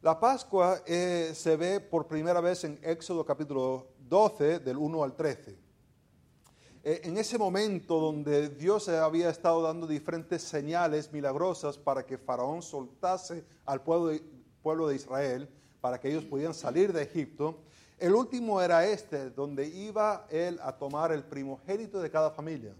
La 0.00 0.18
Pascua 0.18 0.82
eh, 0.84 1.30
se 1.32 1.56
ve 1.56 1.78
por 1.78 2.08
primera 2.08 2.40
vez 2.40 2.64
en 2.64 2.78
Éxodo 2.82 3.24
capítulo 3.24 3.86
12, 4.08 4.58
del 4.58 4.76
1 4.76 5.04
al 5.04 5.14
13. 5.14 5.56
Eh, 6.82 7.00
en 7.04 7.16
ese 7.16 7.38
momento 7.38 8.00
donde 8.00 8.48
Dios 8.48 8.88
había 8.88 9.30
estado 9.30 9.62
dando 9.62 9.86
diferentes 9.86 10.42
señales 10.42 11.12
milagrosas 11.12 11.78
para 11.78 12.04
que 12.04 12.18
Faraón 12.18 12.62
soltase 12.62 13.44
al 13.64 13.82
pueblo 13.82 14.08
de, 14.08 14.20
pueblo 14.60 14.88
de 14.88 14.96
Israel, 14.96 15.48
para 15.80 16.00
que 16.00 16.08
ellos 16.08 16.24
pudieran 16.24 16.54
salir 16.54 16.92
de 16.92 17.02
Egipto, 17.02 17.60
el 17.96 18.12
último 18.16 18.60
era 18.60 18.84
este, 18.84 19.30
donde 19.30 19.68
iba 19.68 20.26
él 20.30 20.58
a 20.64 20.72
tomar 20.72 21.12
el 21.12 21.22
primogénito 21.22 22.00
de 22.00 22.10
cada 22.10 22.32
familia. 22.32 22.74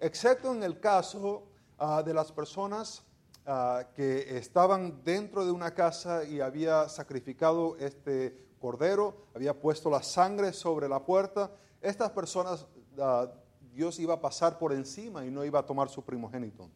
Excepto 0.00 0.52
en 0.52 0.64
el 0.64 0.80
caso 0.80 1.44
Ah, 1.76 2.04
de 2.04 2.14
las 2.14 2.30
personas 2.30 3.02
ah, 3.46 3.88
que 3.96 4.38
estaban 4.38 5.02
dentro 5.02 5.44
de 5.44 5.50
una 5.50 5.74
casa 5.74 6.22
y 6.22 6.40
había 6.40 6.88
sacrificado 6.88 7.76
este 7.78 8.46
cordero, 8.60 9.26
había 9.34 9.58
puesto 9.58 9.90
la 9.90 10.00
sangre 10.04 10.52
sobre 10.52 10.88
la 10.88 11.04
puerta. 11.04 11.50
Estas 11.82 12.10
personas, 12.10 12.66
ah, 13.00 13.28
Dios 13.72 13.98
iba 13.98 14.14
a 14.14 14.20
pasar 14.20 14.56
por 14.56 14.72
encima 14.72 15.26
y 15.26 15.32
no 15.32 15.44
iba 15.44 15.58
a 15.58 15.66
tomar 15.66 15.88
su 15.88 16.04
primogénito. 16.04 16.70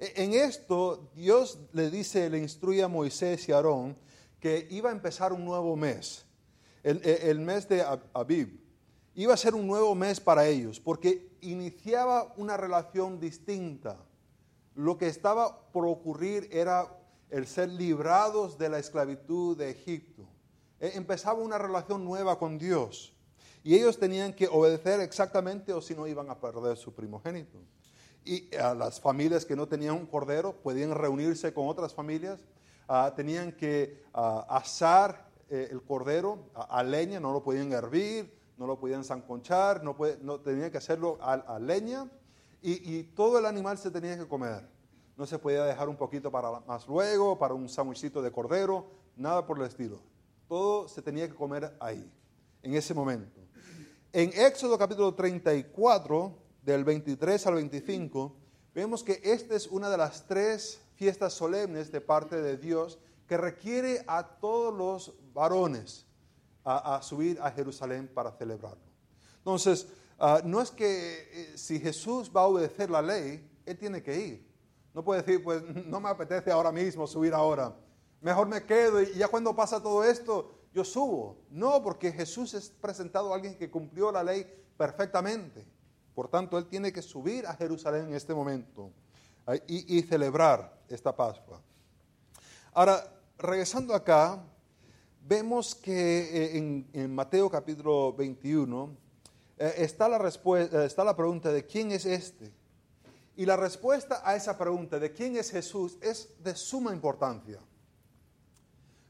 E, 0.00 0.24
en 0.24 0.32
esto, 0.32 1.08
Dios 1.14 1.60
le 1.72 1.88
dice, 1.88 2.28
le 2.28 2.38
instruye 2.38 2.82
a 2.82 2.88
Moisés 2.88 3.48
y 3.48 3.52
a 3.52 3.56
Aarón 3.56 3.96
que 4.40 4.66
iba 4.70 4.90
a 4.90 4.92
empezar 4.92 5.32
un 5.32 5.44
nuevo 5.44 5.76
mes, 5.76 6.26
el, 6.82 7.00
el 7.04 7.38
mes 7.38 7.68
de 7.68 7.84
Abib. 8.14 8.58
Iba 9.14 9.34
a 9.34 9.36
ser 9.36 9.54
un 9.54 9.68
nuevo 9.68 9.94
mes 9.94 10.18
para 10.18 10.48
ellos, 10.48 10.80
porque 10.80 11.36
iniciaba 11.40 12.34
una 12.36 12.56
relación 12.56 13.20
distinta 13.20 14.09
lo 14.80 14.96
que 14.96 15.08
estaba 15.08 15.70
por 15.72 15.86
ocurrir 15.86 16.48
era 16.50 16.88
el 17.28 17.46
ser 17.46 17.68
librados 17.68 18.56
de 18.56 18.70
la 18.70 18.78
esclavitud 18.78 19.56
de 19.56 19.68
Egipto. 19.68 20.26
E, 20.80 20.96
empezaba 20.96 21.38
una 21.38 21.58
relación 21.58 22.02
nueva 22.02 22.38
con 22.38 22.58
Dios. 22.58 23.12
Y 23.62 23.74
ellos 23.74 23.98
tenían 23.98 24.32
que 24.32 24.48
obedecer 24.48 25.00
exactamente 25.00 25.74
o 25.74 25.82
si 25.82 25.94
no 25.94 26.06
iban 26.06 26.30
a 26.30 26.40
perder 26.40 26.78
su 26.78 26.94
primogénito. 26.94 27.58
Y 28.24 28.54
a 28.56 28.74
las 28.74 28.98
familias 28.98 29.44
que 29.44 29.54
no 29.54 29.68
tenían 29.68 29.96
un 29.96 30.06
cordero 30.06 30.54
podían 30.54 30.94
reunirse 30.94 31.52
con 31.52 31.68
otras 31.68 31.92
familias, 31.92 32.40
ah, 32.88 33.12
tenían 33.14 33.52
que 33.52 34.02
ah, 34.14 34.46
asar 34.48 35.28
eh, 35.50 35.68
el 35.70 35.82
cordero 35.82 36.46
a, 36.54 36.82
leña, 36.82 37.20
no 37.20 37.34
lo 37.34 37.42
podían 37.42 37.70
hervir, 37.72 38.34
no 38.56 38.66
lo 38.66 38.80
podían 38.80 39.04
zanconchar, 39.04 39.82
no, 39.84 40.40
tenían 40.40 40.70
que 40.70 40.78
hacerlo 40.78 41.18
a 41.20 41.58
leña 41.58 42.10
y, 42.62 43.02
todo 43.14 43.38
el 43.38 43.46
animal 43.46 43.78
se 43.78 43.90
tenía 43.90 44.18
que 44.18 44.26
comer. 44.26 44.68
No 45.16 45.26
se 45.26 45.38
podía 45.38 45.64
dejar 45.64 45.88
un 45.88 45.96
poquito 45.96 46.30
para 46.30 46.60
más 46.60 46.86
luego, 46.86 47.38
para 47.38 47.54
un 47.54 47.68
sándwichito 47.68 48.22
de 48.22 48.30
cordero, 48.30 48.86
nada 49.16 49.46
por 49.46 49.58
el 49.58 49.66
estilo. 49.66 50.00
Todo 50.48 50.88
se 50.88 51.02
tenía 51.02 51.28
que 51.28 51.34
comer 51.34 51.76
ahí, 51.80 52.10
en 52.62 52.74
ese 52.74 52.94
momento. 52.94 53.40
En 54.12 54.30
Éxodo 54.32 54.76
capítulo 54.76 55.14
34, 55.14 56.34
del 56.62 56.84
23 56.84 57.46
al 57.46 57.54
25, 57.54 58.36
vemos 58.74 59.02
que 59.02 59.20
esta 59.22 59.54
es 59.54 59.66
una 59.66 59.88
de 59.88 59.96
las 59.96 60.26
tres 60.26 60.80
fiestas 60.94 61.32
solemnes 61.32 61.90
de 61.92 62.00
parte 62.00 62.40
de 62.40 62.56
Dios 62.56 62.98
que 63.26 63.36
requiere 63.36 64.04
a 64.06 64.26
todos 64.26 64.74
los 64.74 65.14
varones 65.32 66.06
a, 66.64 67.00
subir 67.02 67.40
a 67.40 67.50
Jerusalén 67.50 68.08
para 68.12 68.32
celebrarlo. 68.32 68.82
Entonces, 69.38 69.86
ah, 70.20 70.40
no 70.44 70.60
es 70.60 70.70
que 70.70 71.28
eh, 71.32 71.58
si 71.58 71.80
Jesús 71.80 72.30
va 72.34 72.42
a 72.42 72.46
obedecer 72.46 72.90
la 72.90 73.02
ley, 73.02 73.50
Él 73.66 73.78
tiene 73.78 74.02
que 74.02 74.20
ir. 74.20 74.50
No 74.94 75.04
puede 75.04 75.22
decir, 75.22 75.42
pues 75.42 75.62
no 75.86 76.00
me 76.00 76.08
apetece 76.08 76.50
ahora 76.50 76.70
mismo 76.70 77.06
subir 77.06 77.34
ahora. 77.34 77.74
Mejor 78.20 78.46
me 78.46 78.64
quedo 78.64 79.02
y 79.02 79.14
ya 79.14 79.28
cuando 79.28 79.54
pasa 79.56 79.82
todo 79.82 80.04
esto, 80.04 80.52
yo 80.72 80.84
subo. 80.84 81.38
No, 81.50 81.82
porque 81.82 82.12
Jesús 82.12 82.54
es 82.54 82.70
presentado 82.70 83.32
a 83.32 83.36
alguien 83.36 83.56
que 83.56 83.70
cumplió 83.70 84.12
la 84.12 84.22
ley 84.22 84.46
perfectamente. 84.76 85.66
Por 86.14 86.28
tanto, 86.28 86.58
Él 86.58 86.66
tiene 86.66 86.92
que 86.92 87.02
subir 87.02 87.46
a 87.46 87.54
Jerusalén 87.54 88.08
en 88.08 88.14
este 88.14 88.34
momento 88.34 88.92
y, 89.66 90.02
celebrar 90.02 90.80
esta 90.88 91.14
Pascua. 91.14 91.60
Ahora, 92.72 93.02
regresando 93.38 93.94
acá, 93.94 94.42
vemos 95.26 95.74
que 95.74 96.56
eh, 96.56 96.86
en, 96.92 97.14
Mateo 97.14 97.50
capítulo 97.50 98.12
21 98.12 98.84
eh, 98.84 99.09
está, 99.60 100.08
la 100.08 100.18
respuesta, 100.18 100.84
está 100.84 101.04
la 101.04 101.14
pregunta 101.14 101.52
de 101.52 101.66
quién 101.66 101.92
es 101.92 102.06
este. 102.06 102.52
Y 103.36 103.46
la 103.46 103.56
respuesta 103.56 104.22
a 104.24 104.34
esa 104.34 104.56
pregunta 104.56 104.98
de 104.98 105.12
quién 105.12 105.36
es 105.36 105.50
Jesús 105.50 105.98
es 106.00 106.42
de 106.42 106.54
suma 106.54 106.92
importancia. 106.92 107.58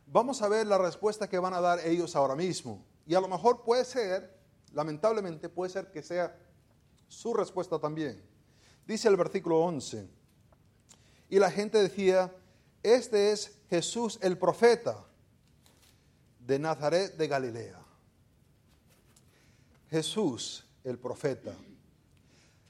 Vamos 0.07 0.42
a 0.42 0.49
ver 0.49 0.66
la 0.66 0.78
respuesta 0.78 1.28
que 1.28 1.38
van 1.38 1.54
a 1.54 1.61
dar 1.61 1.78
ellos 1.87 2.16
ahora 2.16 2.35
mismo. 2.35 2.85
Y 3.07 3.14
a 3.14 3.21
lo 3.21 3.28
mejor 3.28 3.62
puede 3.62 3.85
ser, 3.85 4.37
lamentablemente 4.73 5.49
puede 5.49 5.71
ser 5.71 5.90
que 5.90 6.02
sea 6.02 6.37
su 7.07 7.33
respuesta 7.33 7.78
también. 7.78 8.23
Dice 8.87 9.09
el 9.09 9.16
versículo 9.16 9.61
11. 9.61 10.09
Y 11.28 11.38
la 11.38 11.50
gente 11.50 11.78
decía, 11.78 12.35
este 12.83 13.30
es 13.30 13.61
Jesús 13.69 14.19
el 14.21 14.37
profeta 14.37 15.07
de 16.40 16.59
Nazaret 16.59 17.16
de 17.16 17.28
Galilea. 17.28 17.80
Jesús 19.90 20.66
el 20.85 20.99
profeta. 20.99 21.52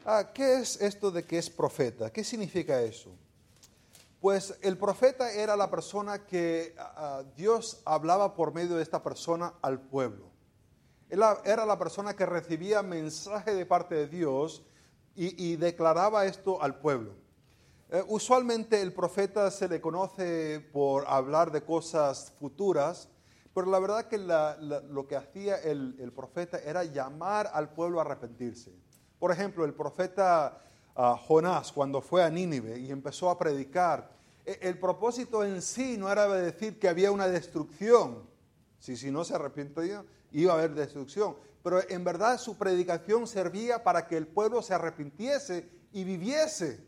Ah, 0.04 0.30
¿Qué 0.32 0.54
es 0.54 0.80
esto 0.80 1.10
de 1.10 1.24
que 1.24 1.38
es 1.38 1.50
profeta? 1.50 2.10
¿Qué 2.10 2.24
significa 2.24 2.80
eso? 2.80 3.10
Pues 4.20 4.58
el 4.62 4.76
profeta 4.76 5.32
era 5.32 5.56
la 5.56 5.70
persona 5.70 6.24
que 6.26 6.74
ah, 6.78 6.92
ah, 6.96 7.24
Dios 7.36 7.80
hablaba 7.84 8.34
por 8.34 8.52
medio 8.54 8.76
de 8.76 8.82
esta 8.82 9.02
persona 9.02 9.54
al 9.62 9.80
pueblo. 9.80 10.30
Era 11.10 11.66
la 11.66 11.78
persona 11.78 12.14
que 12.14 12.24
recibía 12.24 12.82
mensaje 12.82 13.54
de 13.54 13.66
parte 13.66 13.96
de 13.96 14.06
Dios 14.06 14.62
y, 15.16 15.56
declaraba 15.56 16.24
esto 16.24 16.62
al 16.62 16.78
pueblo. 16.78 17.14
Eh, 17.90 18.02
usualmente 18.06 18.80
el 18.80 18.92
profeta 18.92 19.50
se 19.50 19.68
le 19.68 19.80
conoce 19.80 20.60
por 20.72 21.04
hablar 21.08 21.50
de 21.50 21.62
cosas 21.62 22.32
futuras, 22.38 23.08
pero 23.54 23.70
la 23.70 23.78
verdad 23.78 24.06
que 24.06 24.18
lo 24.18 25.06
que 25.08 25.16
hacía 25.16 25.56
el, 25.56 26.12
profeta 26.14 26.58
era 26.58 26.84
llamar 26.84 27.50
al 27.52 27.70
pueblo 27.70 27.98
a 27.98 28.02
arrepentirse. 28.02 28.72
Por 29.18 29.32
ejemplo, 29.32 29.64
el 29.64 29.74
profeta 29.74 30.62
ah, 30.94 31.16
Jonás, 31.26 31.72
cuando 31.72 32.00
fue 32.00 32.22
a 32.22 32.30
Nínive 32.30 32.78
y 32.78 32.90
empezó 32.90 33.28
a 33.28 33.38
predicar, 33.38 34.10
e, 34.46 34.58
el 34.62 34.78
propósito 34.78 35.44
en 35.44 35.60
sí 35.62 35.96
no 35.98 36.10
era 36.10 36.28
decir 36.28 36.78
que 36.78 36.88
había 36.88 37.10
una 37.10 37.28
destrucción. 37.28 38.28
Si, 38.78 38.96
si 38.96 39.10
no 39.10 39.24
se 39.24 39.34
arrepentía, 39.34 40.04
iba 40.32 40.52
a 40.52 40.56
haber 40.56 40.74
destrucción. 40.74 41.36
Pero 41.62 41.86
en 41.88 42.04
verdad 42.04 42.38
su 42.38 42.56
predicación 42.56 43.26
servía 43.26 43.82
para 43.82 44.06
que 44.06 44.16
el 44.16 44.26
pueblo 44.26 44.62
se 44.62 44.74
arrepintiese 44.74 45.68
y 45.92 46.04
viviese. 46.04 46.86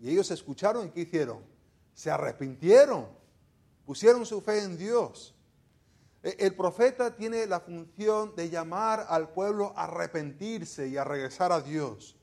Y 0.00 0.10
ellos 0.10 0.30
escucharon 0.30 0.88
y 0.88 0.90
¿qué 0.90 1.00
hicieron? 1.00 1.40
Se 1.94 2.10
arrepintieron, 2.10 3.06
pusieron 3.84 4.24
su 4.26 4.40
fe 4.40 4.62
en 4.62 4.76
Dios. 4.76 5.34
E, 6.22 6.36
el 6.38 6.54
profeta 6.54 7.14
tiene 7.14 7.46
la 7.46 7.60
función 7.60 8.34
de 8.36 8.48
llamar 8.48 9.06
al 9.08 9.30
pueblo 9.30 9.72
a 9.76 9.84
arrepentirse 9.84 10.88
y 10.88 10.96
a 10.96 11.04
regresar 11.04 11.52
a 11.52 11.60
Dios. 11.60 12.16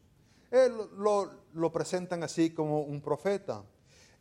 Él 0.52 0.73
lo, 0.97 1.30
lo 1.54 1.71
presentan 1.71 2.23
así 2.23 2.52
como 2.52 2.82
un 2.82 3.02
profeta. 3.02 3.63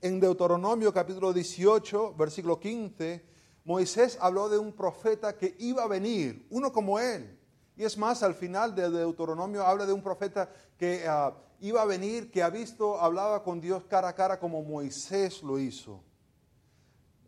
En 0.00 0.20
Deuteronomio 0.20 0.92
capítulo 0.92 1.32
18, 1.32 2.14
versículo 2.14 2.60
15, 2.60 3.24
Moisés 3.64 4.16
habló 4.20 4.48
de 4.48 4.58
un 4.58 4.72
profeta 4.72 5.36
que 5.36 5.54
iba 5.58 5.82
a 5.82 5.88
venir, 5.88 6.46
uno 6.50 6.72
como 6.72 6.98
él. 6.98 7.38
Y 7.76 7.84
es 7.84 7.96
más, 7.96 8.22
al 8.22 8.34
final 8.34 8.74
de 8.74 8.90
Deuteronomio 8.90 9.64
habla 9.64 9.86
de 9.86 9.92
un 9.92 10.02
profeta 10.02 10.50
que 10.76 11.04
ah, 11.06 11.36
iba 11.60 11.82
a 11.82 11.84
venir, 11.84 12.30
que 12.30 12.42
ha 12.42 12.50
visto, 12.50 13.00
hablaba 13.00 13.42
con 13.42 13.60
Dios 13.60 13.84
cara 13.84 14.08
a 14.08 14.14
cara 14.14 14.38
como 14.38 14.62
Moisés 14.62 15.42
lo 15.42 15.58
hizo. 15.58 16.02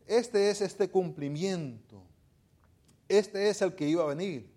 Este 0.05 0.49
es 0.49 0.61
este 0.61 0.89
cumplimiento. 0.89 2.10
Este 3.11 3.49
es 3.49 3.61
el 3.61 3.75
que 3.75 3.85
iba 3.85 4.03
a 4.03 4.07
venir. 4.07 4.49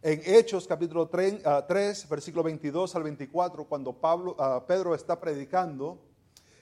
En 0.00 0.22
Hechos 0.24 0.66
capítulo 0.66 1.10
3, 1.10 1.42
ah, 1.44 1.66
versículo 2.08 2.42
22 2.42 2.96
al 2.96 3.02
24, 3.02 3.66
cuando 3.66 4.00
ah, 4.38 4.64
Pedro 4.66 4.94
está 4.94 5.20
predicando, 5.20 6.00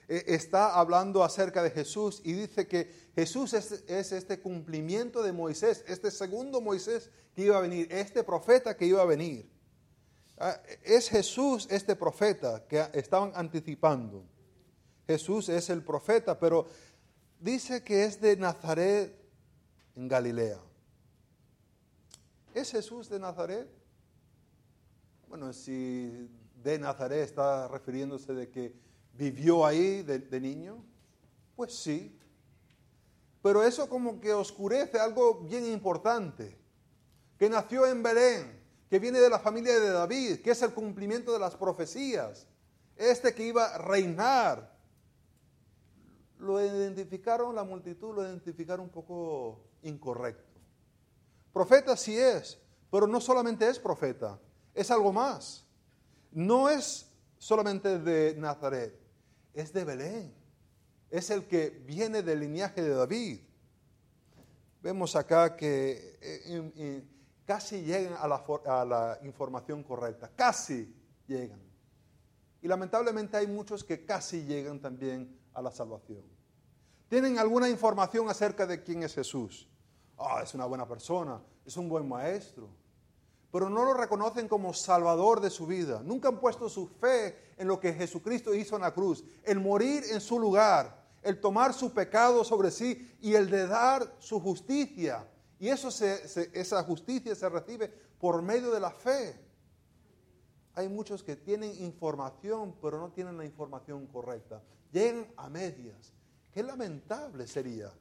e, 0.09 0.21
está 0.27 0.77
hablando 0.77 1.23
acerca 1.23 1.63
de 1.63 1.71
Jesús 1.71 2.21
y 2.25 2.33
dice 2.33 2.67
que 2.67 2.91
Jesús 3.15 3.53
es, 3.53 3.71
este 3.87 4.41
cumplimiento 4.41 5.23
de 5.23 5.31
Moisés, 5.31 5.85
este 5.87 6.11
segundo 6.11 6.59
Moisés 6.59 7.09
que 7.33 7.43
iba 7.43 7.57
a 7.57 7.61
venir, 7.61 7.87
este 7.89 8.25
profeta 8.25 8.75
que 8.75 8.87
iba 8.87 9.01
a 9.01 9.05
venir. 9.05 9.49
Ah, 10.39 10.61
es 10.83 11.07
Jesús 11.07 11.69
este 11.71 11.95
profeta 11.95 12.67
que 12.67 12.85
estaban 12.91 13.31
anticipando. 13.33 14.25
Jesús 15.07 15.47
es 15.47 15.69
el 15.69 15.85
profeta, 15.85 16.37
pero 16.37 16.67
dice 17.39 17.81
que 17.81 18.03
es 18.03 18.19
de 18.19 18.35
Nazaret 18.35 19.17
en 19.95 20.09
Galilea. 20.09 20.68
¿Es 22.53 22.71
Jesús 22.71 23.09
de 23.09 23.19
Nazaret? 23.19 23.67
Bueno, 25.27 25.53
si 25.53 26.29
de 26.63 26.79
Nazaret 26.79 27.23
está 27.23 27.67
refiriéndose 27.67 28.33
de 28.33 28.49
que 28.49 28.89
¿Vivió 29.19 29.65
ahí 29.65 30.01
de, 30.01 30.39
niño? 30.39 30.81
Pues 31.57 31.73
sí. 31.73 32.17
Pero 33.41 33.61
eso 33.63 33.89
como 33.89 34.21
que 34.21 34.33
oscurece 34.33 34.97
algo 34.97 35.41
bien 35.41 35.65
importante. 35.65 36.57
Que 37.37 37.49
nació 37.49 37.85
en 37.85 38.01
Belén, 38.01 38.63
que 38.89 38.97
viene 38.97 39.19
de 39.19 39.29
la 39.29 39.39
familia 39.39 39.77
de 39.77 39.89
David, 39.89 40.39
que 40.39 40.51
es 40.51 40.61
el 40.61 40.73
cumplimiento 40.73 41.33
de 41.33 41.39
las 41.39 41.53
profecías. 41.57 42.47
Este 42.95 43.35
que 43.35 43.45
iba 43.45 43.65
a 43.65 43.77
reinar. 43.77 44.73
Lo 46.37 46.65
identificaron, 46.65 47.53
la 47.53 47.65
multitud 47.65 48.15
lo 48.15 48.23
identificaron 48.23 48.85
un 48.85 48.91
poco 48.91 49.59
incorrecto. 49.83 50.58
Profeta 51.53 51.97
sí 51.97 52.17
es, 52.17 52.59
pero 52.91 53.07
no 53.07 53.19
solamente 53.19 53.67
es 53.69 53.79
profeta, 53.79 54.39
es 54.73 54.91
algo 54.91 55.11
más. 55.11 55.65
No 56.31 56.69
es 56.69 57.09
solamente 57.37 57.99
de 57.99 58.35
Nazaret, 58.35 58.99
es 59.53 59.73
de 59.73 59.83
Belén. 59.83 60.33
Es 61.09 61.29
el 61.31 61.47
que 61.47 61.69
viene 61.69 62.21
del 62.21 62.41
linaje 62.41 62.83
de 62.83 62.93
David. 62.93 63.39
Vemos 64.81 65.15
acá 65.15 65.55
que 65.55 66.17
eh, 66.21 67.03
casi 67.45 67.81
llegan 67.81 68.13
a 68.19 68.27
la, 68.27 68.43
a 68.65 68.85
la 68.85 69.19
información 69.23 69.83
correcta. 69.83 70.29
Casi 70.35 70.95
llegan. 71.27 71.59
Y 72.61 72.67
lamentablemente 72.67 73.37
hay 73.37 73.47
muchos 73.47 73.83
que 73.83 74.05
casi 74.05 74.43
llegan 74.43 74.79
también 74.79 75.39
a 75.53 75.61
la 75.61 75.71
salvación. 75.71 76.23
Tienen 77.07 77.39
alguna 77.39 77.69
información 77.69 78.29
acerca 78.29 78.67
de 78.67 78.83
quién 78.83 79.03
es 79.03 79.15
Jesús. 79.15 79.68
Ah, 80.19 80.41
es 80.43 80.53
una 80.53 80.65
buena 80.65 80.85
persona, 80.85 81.41
es 81.65 81.77
un 81.77 81.87
buen 81.87 82.07
maestro, 82.07 82.67
pero 83.51 83.69
no 83.69 83.85
lo 83.85 83.93
reconocen 83.93 84.49
como 84.49 84.73
salvador 84.73 85.39
de 85.39 85.49
su 85.49 85.65
vida. 85.65 86.01
Nunca 86.03 86.27
han 86.27 86.39
puesto 86.39 86.67
su 86.67 86.87
fe 86.87 87.53
en 87.57 87.69
lo 87.69 87.79
que 87.79 87.93
Jesucristo 87.93 88.53
hizo 88.53 88.75
en 88.75 88.81
la 88.81 88.93
cruz, 88.93 89.23
el 89.45 89.61
morir 89.61 90.03
en 90.11 90.19
su 90.19 90.37
lugar, 90.37 91.07
el 91.23 91.39
tomar 91.39 91.73
su 91.73 91.93
pecado 91.93 92.43
sobre 92.43 92.69
sí 92.69 93.17
y 93.21 93.33
el 93.33 93.49
de 93.49 93.65
dar 93.65 94.13
su 94.19 94.41
justicia. 94.41 95.25
Y 95.57 95.69
eso 95.69 95.87
esa 95.87 96.83
justicia 96.83 97.33
se 97.33 97.47
recibe 97.47 97.87
por 98.19 98.41
medio 98.41 98.71
de 98.71 98.79
la 98.81 98.91
fe. 98.91 99.39
Hay 100.75 100.89
muchos 100.89 101.23
que 101.23 101.37
tienen 101.37 101.81
información, 101.81 102.75
pero 102.81 102.99
no 102.99 103.09
tienen 103.11 103.37
la 103.37 103.45
información 103.45 104.05
correcta. 104.07 104.61
Llegan 104.91 105.27
a 105.37 105.49
medias. 105.49 106.13
Qué 106.51 106.61
lamentable 106.61 107.47
sería 107.47 107.91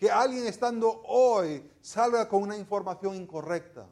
que 0.00 0.10
alguien 0.10 0.46
estando 0.46 1.02
hoy 1.04 1.62
salga 1.82 2.26
con 2.26 2.42
una 2.42 2.56
información 2.56 3.14
incorrecta 3.14 3.86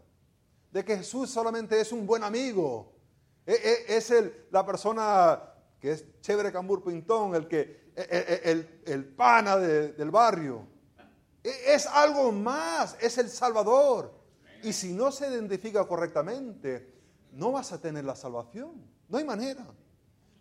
de 0.72 0.82
que 0.82 0.96
Jesús 0.96 1.28
solamente 1.28 1.78
es 1.78 1.92
un 1.92 2.06
buen 2.06 2.24
amigo. 2.24 2.94
E, 3.44 3.52
e, 3.52 3.96
es 3.96 4.10
el, 4.10 4.46
la 4.50 4.64
persona 4.64 5.38
que 5.78 5.92
es 5.92 6.06
chévere 6.22 6.50
Cambur 6.50 6.82
Pintón, 6.82 7.34
el, 7.34 7.46
que, 7.46 7.92
e, 7.94 8.40
el, 8.44 8.80
el 8.86 9.04
pana 9.04 9.58
del 9.58 10.10
barrio. 10.10 10.66
Es 11.42 11.86
algo 11.86 12.32
más, 12.32 12.96
es 13.02 13.18
el 13.18 13.28
Salvador. 13.28 14.10
Y 14.62 14.72
si 14.72 14.94
no 14.94 15.12
se 15.12 15.28
identifica 15.28 15.86
correctamente, 15.86 16.90
no 17.32 17.52
vas 17.52 17.70
a 17.72 17.80
tener 17.82 18.06
la 18.06 18.16
salvación. 18.16 18.82
No 19.10 19.18
hay 19.18 19.24
manera. 19.24 19.66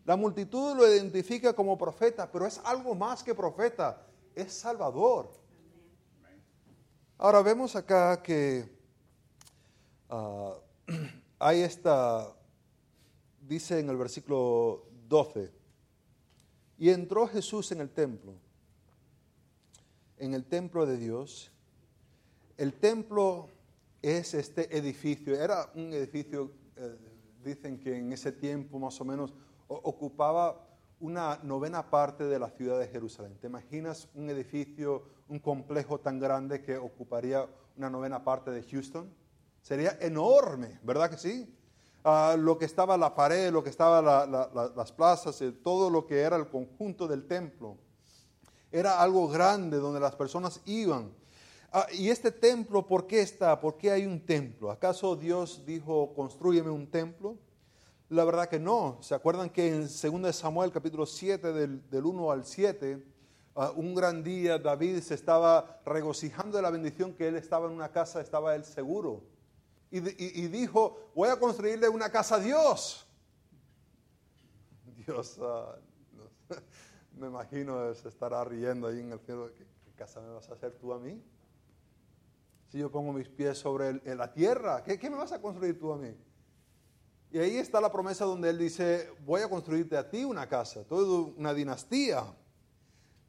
La 0.05 0.15
multitud 0.15 0.77
lo 0.77 0.87
identifica 0.87 1.51
como 1.51 1.77
profeta, 1.77 2.31
pero 2.31 2.45
es 2.45 2.61
algo 2.63 2.95
más 2.95 3.21
que 3.21 3.35
profeta, 3.35 4.01
es 4.33 4.53
Salvador. 4.53 5.29
Ahora 7.19 7.41
vemos 7.41 7.75
acá 7.75 8.21
que 8.21 8.69
ah, 10.07 10.53
hay 11.39 11.61
esta, 11.61 12.31
dice 13.41 13.79
en 13.79 13.89
el 13.89 13.97
versículo 13.97 14.85
12, 15.07 15.51
y 16.77 16.91
entró 16.91 17.27
Jesús 17.27 17.71
en 17.71 17.81
el 17.81 17.89
templo, 17.89 18.35
en 20.17 20.35
el 20.35 20.45
templo 20.45 20.85
de 20.85 20.97
Dios. 20.97 21.51
El 22.55 22.73
templo 22.73 23.49
es 24.03 24.35
este 24.35 24.77
edificio, 24.77 25.33
era 25.33 25.71
un 25.73 25.91
edificio, 25.93 26.51
eh, 26.75 26.97
dicen 27.43 27.79
que 27.79 27.97
en 27.97 28.13
ese 28.13 28.31
tiempo 28.31 28.77
más 28.77 29.01
o 29.01 29.05
menos 29.05 29.33
ocupaba 29.67 30.67
una 30.99 31.39
novena 31.41 31.89
parte 31.89 32.25
de 32.25 32.37
la 32.37 32.51
ciudad 32.51 32.79
de 32.79 32.87
Jerusalén. 32.87 33.35
¿Te 33.41 33.47
imaginas 33.47 34.07
un 34.13 34.29
edificio, 34.29 35.16
un 35.29 35.39
complejo 35.39 35.99
tan 35.99 36.19
grande 36.19 36.61
que 36.61 36.77
ocuparía 36.77 37.47
una 37.75 37.89
novena 37.89 38.23
parte 38.23 38.51
de 38.51 38.63
Houston? 38.63 39.13
Sería 39.61 39.97
enorme, 39.99 40.79
¿verdad 40.83 41.09
que 41.09 41.17
sí? 41.17 41.53
Ah, 42.03 42.35
lo 42.37 42.57
que 42.57 42.65
estaba 42.65 42.95
la 42.95 43.13
pared, 43.13 43.51
lo 43.51 43.63
que 43.63 43.69
estaban 43.69 44.31
las 44.75 44.91
plazas, 44.93 45.41
eh, 45.41 45.51
todo 45.51 45.89
lo 45.89 46.05
que 46.05 46.19
era 46.19 46.37
el 46.37 46.47
conjunto 46.47 47.07
del 47.07 47.27
templo. 47.27 47.77
Era 48.71 49.01
algo 49.01 49.27
grande 49.27 49.77
donde 49.77 49.99
las 49.99 50.15
personas 50.15 50.61
iban. 50.65 51.11
Ah, 51.71 51.85
y 51.91 52.09
este 52.09 52.31
templo, 52.31 52.87
¿por 52.87 53.07
qué 53.07 53.21
está? 53.21 53.59
¿Por 53.59 53.77
qué 53.77 53.91
hay 53.91 54.05
un 54.05 54.25
templo? 54.25 54.71
¿Acaso 54.71 55.17
Dios 55.17 55.65
dijo, 55.65 56.13
construyeme 56.13 56.69
un 56.69 56.87
templo? 56.87 57.37
La 58.09 58.23
verdad 58.23 58.47
que 58.47 58.59
no. 58.59 58.99
¿Se 59.01 59.13
acuerdan 59.13 59.49
que 59.49 59.67
en 59.67 59.81
2 59.81 60.33
Samuel 60.33 60.71
capítulo 60.71 61.05
7 61.05 61.51
del, 61.51 61.89
del 61.89 62.05
1 62.05 62.31
al 62.31 62.45
7, 62.45 63.03
ah, 63.57 63.73
un 63.75 63.93
gran 63.93 64.23
día 64.23 64.57
David 64.57 65.01
se 65.01 65.13
estaba 65.13 65.81
regocijando 65.85 66.55
de 66.57 66.63
la 66.63 66.69
bendición 66.69 67.13
que 67.13 67.27
él 67.27 67.35
estaba 67.35 67.67
en 67.67 67.73
una 67.73 67.91
casa, 67.91 68.21
estaba 68.21 68.55
él 68.55 68.63
seguro. 68.63 69.23
Y, 69.89 69.99
dijo, 69.99 71.11
voy 71.15 71.29
a 71.29 71.39
construirle 71.39 71.87
una 71.87 72.09
casa 72.09 72.35
a 72.35 72.39
Dios. 72.39 73.07
Dios, 75.05 75.37
ah, 75.41 75.75
me 77.17 77.27
imagino 77.27 77.93
se 77.93 78.09
estará 78.09 78.43
riendo 78.43 78.87
ahí 78.87 78.99
en 78.99 79.11
el 79.11 79.19
cielo. 79.19 79.51
¿Qué, 79.53 79.65
casa 79.95 80.21
me 80.21 80.29
vas 80.29 80.47
a 80.49 80.53
hacer 80.53 80.73
tú 80.73 80.93
a 80.93 80.99
mí? 80.99 81.19
Si 82.67 82.77
yo 82.77 82.91
pongo 82.91 83.11
mis 83.11 83.27
pies 83.29 83.57
sobre 83.57 83.93
la 84.15 84.31
tierra, 84.31 84.83
¿qué, 84.83 84.99
¿qué 84.99 85.09
me 85.09 85.17
vas 85.17 85.31
a 85.31 85.41
construir 85.41 85.79
tú 85.79 85.91
a 85.91 85.97
mí? 85.97 86.15
Y 87.31 87.39
ahí 87.39 87.57
está 87.57 87.81
la 87.81 87.91
promesa 87.91 88.25
donde 88.25 88.49
él 88.49 88.57
dice, 88.57 89.09
voy 89.25 89.41
a 89.41 89.49
construirte 89.49 89.97
a 89.97 90.09
ti 90.09 90.23
una 90.23 90.47
casa, 90.47 90.83
toda 90.83 91.33
una 91.35 91.53
dinastía. 91.53 92.23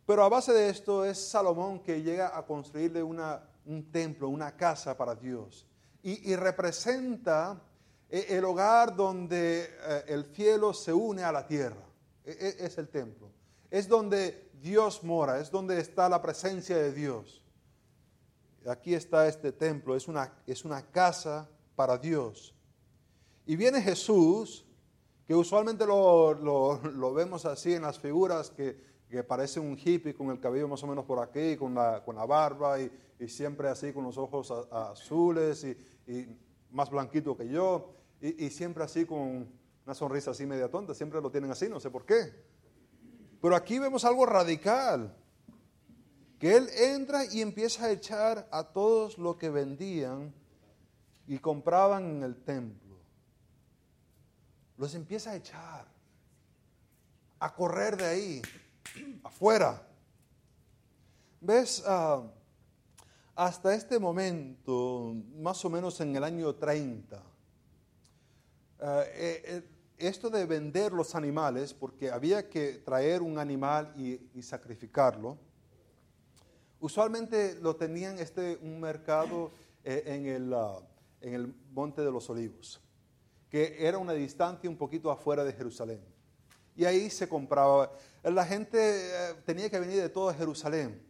Pero 0.09 0.25
a 0.25 0.31
base 0.31 0.55
de 0.55 0.71
esto 0.71 1.05
es 1.05 1.19
Salomón 1.19 1.81
que 1.81 2.03
llega 2.03 2.35
a 2.35 2.47
construirle 2.47 3.03
una, 3.03 3.43
un 3.67 3.93
templo, 3.93 4.31
una 4.31 4.57
casa 4.57 4.97
para 4.97 5.15
Dios. 5.15 5.67
Y, 6.03 6.35
representa 6.35 7.61
eh, 8.09 8.25
el 8.31 8.47
hogar 8.47 8.97
donde 8.97 9.65
eh, 9.65 10.05
el 10.07 10.25
cielo 10.35 10.73
se 10.73 10.95
une 10.95 11.23
a 11.23 11.31
la 11.31 11.47
tierra. 11.47 11.85
E, 12.25 12.31
e, 12.31 12.65
es 12.65 12.79
el 12.79 12.89
templo. 12.89 13.31
Es 13.71 13.87
donde 13.87 14.51
Dios 14.55 15.05
mora, 15.05 15.41
es 15.41 15.51
donde 15.51 15.79
está 15.79 16.09
la 16.09 16.23
presencia 16.23 16.79
de 16.79 16.91
Dios. 16.91 17.43
Aquí 18.67 18.95
está 18.95 19.29
este 19.29 19.53
templo, 19.53 19.95
es 19.95 20.09
una, 20.09 20.33
es 20.47 20.65
una 20.65 20.81
casa 20.91 21.51
para 21.77 21.99
Dios. 21.99 22.55
Y 23.45 23.57
viene 23.57 23.83
Jesús, 23.83 24.65
que 25.27 25.35
usualmente 25.35 25.85
lo, 25.85 27.13
vemos 27.13 27.45
así 27.45 27.75
en 27.75 27.83
las 27.83 27.99
figuras, 27.99 28.49
que, 28.49 28.88
parece 29.27 29.61
un 29.61 29.77
hippie 29.79 30.15
con 30.15 30.31
el 30.31 30.41
cabello 30.41 30.69
más 30.69 30.83
o 30.83 30.87
menos 30.87 31.05
por 31.05 31.19
aquí, 31.19 31.57
con 31.57 31.75
la, 31.75 32.03
con 32.05 32.17
la 32.17 32.27
barba 32.27 32.81
y, 32.81 32.91
siempre 33.29 33.69
así 33.69 33.93
con 33.93 34.05
los 34.05 34.17
ojos 34.17 34.51
azules 34.71 35.65
y, 36.07 36.37
más 36.71 36.91
blanquito 36.91 37.37
que 37.37 37.49
yo, 37.49 37.95
y, 38.21 38.51
siempre 38.51 38.85
así 38.85 39.07
con 39.07 39.49
una 39.85 39.95
sonrisa 39.95 40.33
así 40.33 40.47
media 40.47 40.71
tonta, 40.71 40.95
siempre 40.95 41.21
lo 41.21 41.31
tienen 41.31 41.51
así, 41.51 41.69
no 41.69 41.81
sé 41.81 41.91
por 41.91 42.05
qué. 42.05 42.33
Pero 43.41 43.57
aquí 43.57 43.79
vemos 43.79 44.05
algo 44.05 44.27
radical, 44.27 45.15
que 46.39 46.57
él 46.57 46.69
entra 46.77 47.25
y 47.25 47.41
empieza 47.41 47.87
a 47.87 47.91
echar 47.91 48.49
a 48.51 48.65
todos 48.65 49.19
los 49.19 49.37
que 49.37 49.49
vendían 49.49 50.35
y 51.27 51.39
compraban 51.39 52.05
en 52.05 52.23
el 52.23 52.37
templo 52.45 52.89
los 54.79 54.95
empieza 54.95 55.33
a 55.33 55.37
echar, 55.37 55.87
a 57.41 57.55
correr 57.55 57.97
de 57.97 58.07
ahí, 58.07 58.43
afuera. 59.23 59.87
¿Ves? 61.41 61.83
Ah, 61.87 62.23
hasta 63.35 63.75
este 63.75 63.99
momento, 63.99 65.15
más 65.37 65.65
o 65.65 65.71
menos 65.71 66.01
en 66.01 66.17
el 66.17 66.25
año 66.25 66.55
30, 66.55 67.23
ah, 68.81 69.03
eh, 69.07 69.43
eh, 69.45 69.63
esto 69.99 70.31
de 70.31 70.47
vender 70.47 70.93
los 70.93 71.15
animales, 71.15 71.75
porque 71.75 72.11
había 72.11 72.49
que 72.49 72.75
traer 72.85 73.23
un 73.23 73.39
animal 73.39 73.93
y, 73.97 74.43
sacrificarlo, 74.43 75.39
usualmente 76.81 77.57
lo 77.61 77.77
tenían 77.77 78.19
este, 78.19 78.59
un 78.63 78.81
mercado 78.81 79.51
eh, 79.85 80.03
en, 80.07 80.27
el, 80.27 80.55
ah, 80.55 80.81
en 81.21 81.35
el 81.35 81.55
Monte 81.73 82.03
de 82.03 82.11
los 82.11 82.29
Olivos 82.31 82.81
que 83.51 83.77
era 83.87 83.99
una 83.99 84.13
distancia 84.13 84.69
un 84.69 84.77
poquito 84.77 85.11
afuera 85.11 85.45
de 85.45 85.53
Jerusalén. 85.53 86.01
Y 86.79 86.85
ahí 86.85 87.11
se 87.11 87.29
compraba. 87.29 87.91
La 88.23 88.47
gente 88.47 88.79
eh, 88.79 89.35
tenía 89.45 89.69
que 89.69 89.81
venir 89.81 90.01
de 90.01 90.09
todo 90.09 90.33
Jerusalén. 90.33 91.03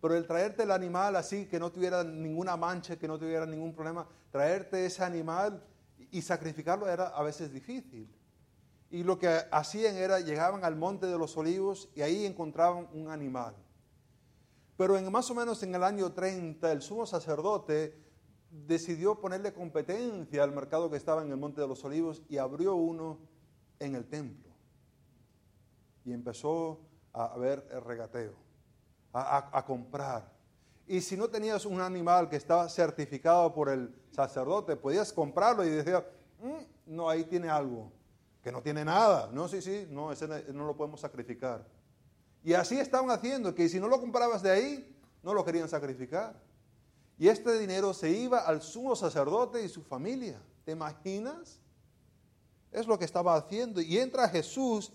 Pero 0.00 0.16
el 0.16 0.26
traerte 0.26 0.64
el 0.64 0.72
animal 0.72 1.14
así, 1.14 1.46
que 1.46 1.60
no 1.60 1.70
tuviera 1.70 2.02
ninguna 2.02 2.56
mancha, 2.56 2.96
que 2.96 3.06
no 3.06 3.20
tuviera 3.20 3.46
ningún 3.46 3.72
problema, 3.72 4.04
traerte 4.32 4.84
ese 4.84 5.04
animal 5.04 5.62
y 6.10 6.22
sacrificarlo 6.22 6.88
era 6.88 7.06
a 7.06 7.22
veces 7.22 7.52
difícil. 7.52 8.12
Y 8.90 9.04
lo 9.04 9.16
que 9.16 9.28
hacían 9.52 9.94
era, 9.94 10.18
llegaban 10.18 10.64
al 10.64 10.74
monte 10.74 11.06
de 11.06 11.16
los 11.16 11.36
olivos 11.36 11.88
y 11.94 12.02
ahí 12.02 12.26
encontraban 12.26 12.88
un 12.92 13.08
animal. 13.08 13.54
Pero 14.76 14.98
en 14.98 15.08
más 15.12 15.30
o 15.30 15.36
menos 15.36 15.62
en 15.62 15.72
el 15.72 15.84
año 15.84 16.12
30, 16.12 16.72
el 16.72 16.82
sumo 16.82 17.06
sacerdote 17.06 17.96
decidió 18.50 19.20
ponerle 19.20 19.52
competencia 19.52 20.42
al 20.42 20.50
mercado 20.50 20.90
que 20.90 20.96
estaba 20.96 21.22
en 21.22 21.30
el 21.30 21.36
Monte 21.36 21.60
de 21.60 21.68
los 21.68 21.84
Olivos 21.84 22.24
y 22.28 22.38
abrió 22.38 22.74
uno 22.74 23.20
en 23.78 23.94
el 23.94 24.04
templo. 24.08 24.51
Y 26.04 26.12
empezó 26.12 26.80
a 27.12 27.36
ver 27.36 27.66
el 27.70 27.82
regateo, 27.82 28.34
a, 29.12 29.64
comprar. 29.66 30.30
Y 30.86 31.00
si 31.00 31.16
no 31.16 31.28
tenías 31.28 31.64
un 31.64 31.80
animal 31.80 32.28
que 32.28 32.36
estaba 32.36 32.68
certificado 32.68 33.52
por 33.52 33.68
el 33.68 33.94
sacerdote, 34.10 34.76
podías 34.76 35.12
comprarlo 35.12 35.64
y 35.64 35.70
decía, 35.70 36.04
mm, 36.40 36.94
no, 36.94 37.08
ahí 37.08 37.24
tiene 37.24 37.48
algo, 37.48 37.92
que 38.42 38.50
no 38.50 38.62
tiene 38.62 38.84
nada. 38.84 39.30
No, 39.32 39.48
sí, 39.48 39.62
sí, 39.62 39.86
no, 39.90 40.10
ese 40.10 40.26
no 40.52 40.66
lo 40.66 40.76
podemos 40.76 41.00
sacrificar. 41.00 41.64
Y 42.42 42.54
así 42.54 42.78
estaban 42.78 43.10
haciendo, 43.10 43.54
que 43.54 43.68
si 43.68 43.78
no 43.78 43.88
lo 43.88 44.00
comprabas 44.00 44.42
de 44.42 44.50
ahí, 44.50 44.96
no 45.22 45.34
lo 45.34 45.44
querían 45.44 45.68
sacrificar. 45.68 46.34
Y 47.18 47.28
este 47.28 47.56
dinero 47.58 47.94
se 47.94 48.10
iba 48.10 48.40
al 48.40 48.62
sumo 48.62 48.96
sacerdote 48.96 49.62
y 49.62 49.68
su 49.68 49.82
familia. 49.82 50.42
¿Te 50.64 50.72
imaginas? 50.72 51.60
Es 52.72 52.86
lo 52.86 52.98
que 52.98 53.04
estaba 53.04 53.36
haciendo. 53.36 53.80
Y 53.80 53.98
entra 53.98 54.28
Jesús 54.28 54.92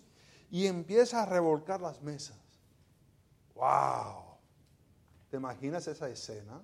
y 0.50 0.68
empieza 0.68 1.24
a 1.24 1.26
revolcar 1.26 1.82
las 1.82 2.02
mesas. 2.02 2.38
¡Wow! 3.56 4.24
¿Te 5.30 5.38
imaginas 5.38 5.88
esa 5.88 6.10
escena? 6.10 6.62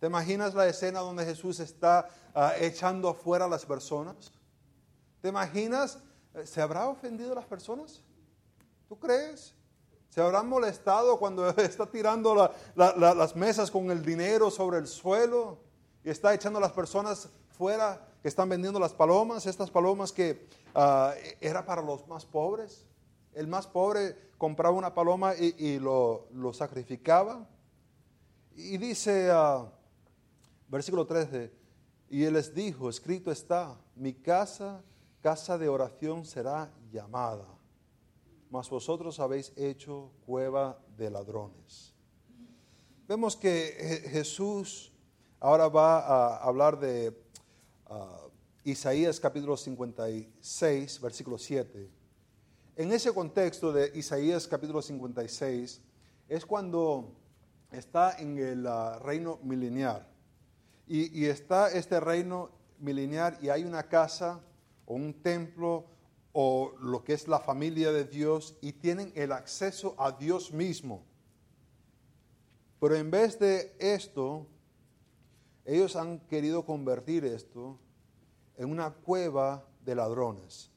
¿Te 0.00 0.06
imaginas 0.06 0.54
la 0.54 0.66
escena 0.66 1.00
donde 1.00 1.24
Jesús 1.24 1.60
está 1.60 2.08
ah, 2.34 2.54
echando 2.58 3.08
afuera 3.08 3.44
a 3.44 3.48
las 3.48 3.64
personas? 3.64 4.32
¿Te 5.20 5.28
imaginas? 5.28 5.98
Eh, 6.34 6.46
¿Se 6.46 6.60
habrá 6.60 6.88
ofendido 6.88 7.32
a 7.32 7.36
las 7.36 7.46
personas? 7.46 8.02
¿Tú 8.88 8.98
crees? 8.98 9.54
¿Se 10.10 10.20
habrán 10.20 10.48
molestado 10.48 11.18
cuando 11.18 11.48
está 11.56 11.86
tirando 11.86 12.52
las 12.74 13.36
mesas 13.36 13.70
con 13.70 13.90
el 13.90 14.04
dinero 14.04 14.50
sobre 14.50 14.78
el 14.78 14.86
suelo 14.86 15.58
y 16.04 16.10
está 16.10 16.34
echando 16.34 16.58
a 16.58 16.62
las 16.62 16.72
personas 16.72 17.28
fuera 17.56 18.11
que 18.22 18.28
están 18.28 18.48
vendiendo 18.48 18.78
las 18.78 18.94
palomas? 18.94 19.46
Estas 19.46 19.70
palomas 19.70 20.12
que 20.12 20.46
uh, 20.74 21.10
era 21.40 21.66
para 21.66 21.82
los 21.82 22.06
más 22.06 22.24
pobres. 22.24 22.86
El 23.34 23.48
más 23.48 23.66
pobre 23.66 24.16
compraba 24.38 24.76
una 24.76 24.94
paloma 24.94 25.34
y, 25.34 25.78
lo, 25.78 26.28
sacrificaba. 26.52 27.46
Y 28.54 28.78
dice, 28.78 29.30
uh, 29.34 29.66
versículo 30.68 31.06
13, 31.06 31.52
y 32.10 32.24
él 32.24 32.34
les 32.34 32.54
dijo, 32.54 32.88
escrito 32.88 33.30
está, 33.30 33.76
mi 33.96 34.12
casa, 34.12 34.82
casa 35.20 35.58
de 35.58 35.68
oración 35.68 36.24
será 36.24 36.70
llamada 36.90 37.46
mas 38.52 38.68
vosotros 38.68 39.18
habéis 39.18 39.50
hecho 39.56 40.12
cueva 40.26 40.78
de 40.98 41.08
ladrones. 41.08 41.94
Vemos 43.08 43.34
que 43.34 44.04
Jesús 44.10 44.92
ahora 45.40 45.68
va 45.68 46.00
a 46.00 46.36
hablar 46.36 46.78
de 46.78 47.12
Isaías 48.64 49.18
capítulo 49.18 49.56
56, 49.56 51.00
versículo 51.00 51.38
7. 51.38 51.90
en 52.76 52.92
ese 52.92 53.12
contexto 53.12 53.72
de 53.72 53.90
Isaías 53.94 54.46
capítulo 54.46 54.80
56 54.80 55.80
es 56.28 56.46
cuando 56.46 57.12
está 57.72 58.16
en 58.18 58.38
el 58.38 58.66
uh, 58.66 58.98
reino 59.00 59.38
milenial. 59.42 60.06
Y, 60.86 61.20
y, 61.20 61.26
está 61.26 61.70
este 61.70 62.00
reino 62.00 62.50
milenial 62.78 63.38
y 63.40 63.48
hay 63.48 63.64
una 63.64 63.84
casa 63.84 64.40
o 64.86 64.94
un 64.94 65.14
templo 65.22 65.86
o 66.32 66.72
lo 66.80 67.04
que 67.04 67.12
es 67.12 67.28
la 67.28 67.40
familia 67.40 67.92
de 67.92 68.04
Dios 68.04 68.56
y 68.60 68.72
tienen 68.72 69.12
el 69.14 69.32
acceso 69.32 69.94
a 69.98 70.12
Dios 70.12 70.52
mismo. 70.52 71.04
Pero 72.80 72.96
en 72.96 73.10
vez 73.10 73.38
de 73.38 73.74
esto, 73.78 74.46
ellos 75.64 75.96
han 75.96 76.18
querido 76.20 76.64
convertir 76.64 77.24
esto 77.24 77.78
en 78.56 78.70
una 78.70 78.90
cueva 78.90 79.64
de 79.84 79.94
ladrones. 79.94 80.70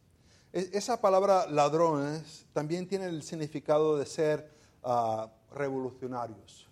Esa 0.53 1.01
palabra 1.01 1.47
ladrones 1.47 2.45
también 2.53 2.87
tiene 2.87 3.07
el 3.07 3.23
significado 3.23 3.97
de 3.97 4.05
ser 4.05 4.49
uh, 4.83 5.27
revolucionarios. 5.53 6.69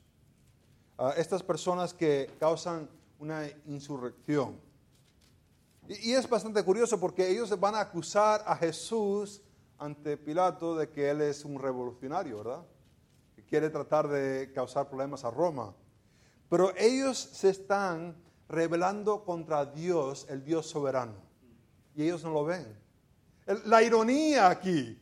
Uh, 0.97 1.09
estas 1.17 1.43
personas 1.43 1.93
que 1.93 2.31
causan 2.39 2.89
una 3.19 3.45
insurrección. 3.65 4.57
Y, 5.87 6.11
y, 6.11 6.13
es 6.13 6.29
bastante 6.29 6.63
curioso 6.63 6.97
porque 6.97 7.29
ellos 7.29 7.59
van 7.59 7.75
a 7.75 7.81
acusar 7.81 8.41
a 8.45 8.55
Jesús 8.55 9.41
ante 9.77 10.15
Pilato 10.15 10.77
de 10.77 10.89
que 10.89 11.09
él 11.09 11.19
es 11.19 11.43
un 11.43 11.59
revolucionario, 11.59 12.37
¿verdad? 12.37 12.65
Que 13.35 13.43
quiere 13.43 13.69
tratar 13.69 14.07
de 14.07 14.51
causar 14.53 14.87
problemas 14.87 15.25
a 15.25 15.31
Roma. 15.31 15.75
Pero 16.49 16.75
ellos 16.77 17.17
se 17.17 17.49
están 17.49 18.15
rebelando 18.47 19.23
contra 19.23 19.65
Dios, 19.65 20.27
el 20.29 20.43
Dios 20.43 20.67
soberano. 20.67 21.15
Y 21.95 22.03
ellos 22.03 22.23
no 22.23 22.31
lo 22.31 22.45
ven. 22.45 22.65
La 23.65 23.83
ironía 23.83 24.49
aquí, 24.49 24.99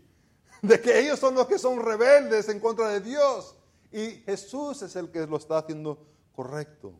de 0.61 0.81
que 0.81 0.99
ellos 0.99 1.19
son 1.19 1.35
los 1.35 1.47
que 1.47 1.59
son 1.59 1.79
rebeldes 1.79 2.49
en 2.49 2.59
contra 2.59 2.89
de 2.89 3.01
Dios. 3.01 3.55
Y 3.91 4.21
Jesús 4.25 4.81
es 4.81 4.95
el 4.95 5.11
que 5.11 5.27
lo 5.27 5.37
está 5.37 5.57
haciendo 5.57 6.07
correcto. 6.33 6.93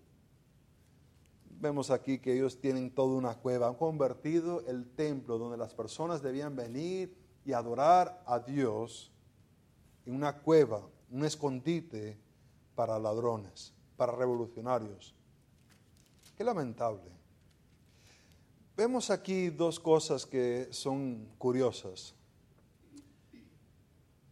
Vemos 1.62 1.92
aquí 1.92 2.20
que 2.20 2.34
ellos 2.34 2.60
tienen 2.60 2.94
toda 2.94 3.16
una 3.16 3.36
cueva, 3.36 3.68
han 3.68 3.76
convertido 3.76 4.62
el 4.68 4.90
templo 4.96 5.38
donde 5.38 5.58
las 5.58 5.74
personas 5.76 6.22
debían 6.22 6.56
venir 6.56 7.16
y 7.46 7.54
adorar 7.54 8.24
a 8.26 8.40
Dios 8.40 9.12
en 10.06 10.16
una 10.16 10.40
cueva, 10.40 10.82
un 11.12 11.24
escondite 11.24 12.18
para 12.74 12.98
ladrones, 12.98 13.74
para 14.02 14.14
revolucionarios. 14.14 15.14
Qué 16.36 16.44
lamentable. 16.44 17.12
Vemos 18.76 19.12
aquí 19.12 19.52
dos 19.52 19.80
cosas 19.80 20.26
que 20.26 20.70
son 20.72 21.30
curiosas. 21.38 22.16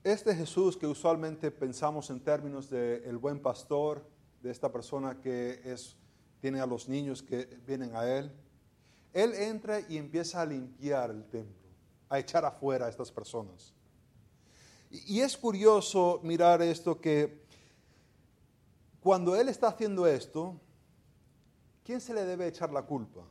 Este 0.03 0.33
Jesús 0.33 0.75
que 0.75 0.87
usualmente 0.87 1.51
pensamos 1.51 2.09
en 2.09 2.19
términos 2.19 2.67
de 2.71 3.07
el 3.07 3.19
buen 3.19 3.39
pastor, 3.39 4.03
de 4.41 4.49
esta 4.49 4.71
persona 4.71 5.21
que 5.21 5.61
es, 5.63 5.95
tiene 6.41 6.61
a 6.61 6.65
los 6.65 6.89
niños 6.89 7.21
que 7.21 7.45
vienen 7.67 7.95
a 7.95 8.09
él, 8.09 8.31
él 9.13 9.35
entra 9.35 9.81
y 9.81 9.97
empieza 9.97 10.41
a 10.41 10.47
limpiar 10.47 11.11
el 11.11 11.25
templo, 11.25 11.69
a 12.09 12.17
echar 12.17 12.43
afuera 12.43 12.87
a 12.87 12.89
estas 12.89 13.11
personas. 13.11 13.71
Y 14.89 15.19
es 15.19 15.37
curioso 15.37 16.21
mirar 16.23 16.59
esto 16.63 16.99
que 16.99 17.47
cuando 19.09 19.35
él 19.35 19.49
está 19.49 19.69
haciendo 19.69 20.05
esto, 20.05 20.61
¿quién 21.83 21.99
se 21.99 22.13
le 22.13 22.25
debe 22.25 22.45
echar 22.45 22.71
la 22.71 22.83
culpa? 22.83 23.21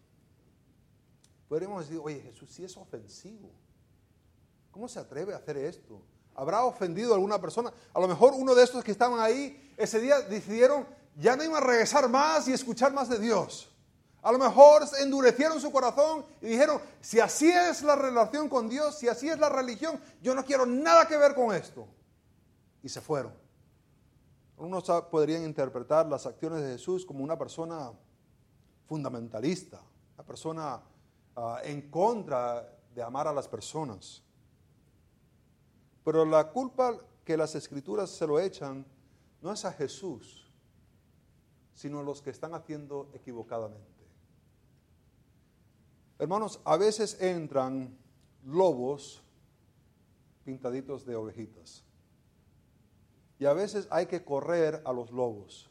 Podríamos 1.48 1.86
decir, 1.86 2.02
oye, 2.02 2.20
Jesús 2.20 2.50
sí 2.50 2.64
es 2.64 2.76
ofensivo. 2.76 3.48
¿Cómo 4.72 4.88
se 4.88 4.98
atreve 4.98 5.34
a 5.34 5.36
hacer 5.36 5.56
esto? 5.56 6.02
¿Habrá 6.34 6.64
ofendido 6.64 7.12
a 7.12 7.14
alguna 7.14 7.40
persona? 7.40 7.72
A 7.94 8.00
lo 8.00 8.08
mejor 8.08 8.32
uno 8.34 8.56
de 8.56 8.64
estos 8.64 8.82
que 8.82 8.90
estaban 8.90 9.20
ahí 9.20 9.72
ese 9.76 10.00
día 10.00 10.20
decidieron 10.22 10.84
ya 11.14 11.36
no 11.36 11.44
iban 11.44 11.62
a 11.62 11.64
regresar 11.64 12.08
más 12.08 12.48
y 12.48 12.52
escuchar 12.52 12.92
más 12.92 13.08
de 13.08 13.20
Dios. 13.20 13.72
A 14.20 14.32
lo 14.32 14.38
mejor 14.38 14.82
endurecieron 15.00 15.60
su 15.60 15.70
corazón 15.70 16.26
y 16.40 16.46
dijeron, 16.48 16.82
si 17.00 17.20
así 17.20 17.48
es 17.48 17.82
la 17.82 17.94
relación 17.94 18.48
con 18.48 18.68
Dios, 18.68 18.98
si 18.98 19.06
así 19.06 19.28
es 19.28 19.38
la 19.38 19.48
religión, 19.48 20.00
yo 20.20 20.34
no 20.34 20.44
quiero 20.44 20.66
nada 20.66 21.06
que 21.06 21.16
ver 21.16 21.36
con 21.36 21.54
esto. 21.54 21.86
Y 22.82 22.88
se 22.88 23.00
fueron. 23.00 23.32
Algunos 24.58 24.84
podrían 25.08 25.44
interpretar 25.44 26.08
las 26.08 26.26
acciones 26.26 26.60
de 26.62 26.72
Jesús 26.72 27.06
como 27.06 27.22
una 27.22 27.38
persona 27.38 27.92
fundamentalista, 28.86 29.80
una 30.14 30.26
persona 30.26 30.82
uh, 31.36 31.56
en 31.62 31.88
contra 31.88 32.76
de 32.92 33.00
amar 33.00 33.28
a 33.28 33.32
las 33.32 33.46
personas. 33.46 34.20
Pero 36.02 36.24
la 36.24 36.50
culpa 36.50 36.98
que 37.24 37.36
las 37.36 37.54
escrituras 37.54 38.10
se 38.10 38.26
lo 38.26 38.40
echan 38.40 38.84
no 39.42 39.52
es 39.52 39.64
a 39.64 39.72
Jesús, 39.72 40.50
sino 41.74 42.00
a 42.00 42.02
los 42.02 42.20
que 42.20 42.30
están 42.30 42.52
haciendo 42.52 43.10
equivocadamente. 43.14 43.86
Hermanos, 46.18 46.60
a 46.64 46.76
veces 46.76 47.20
entran 47.20 47.96
lobos 48.44 49.22
pintaditos 50.44 51.06
de 51.06 51.14
ovejitas. 51.14 51.84
Y 53.38 53.46
a 53.46 53.52
veces 53.52 53.86
hay 53.90 54.06
que 54.06 54.24
correr 54.24 54.82
a 54.84 54.92
los 54.92 55.10
lobos. 55.10 55.70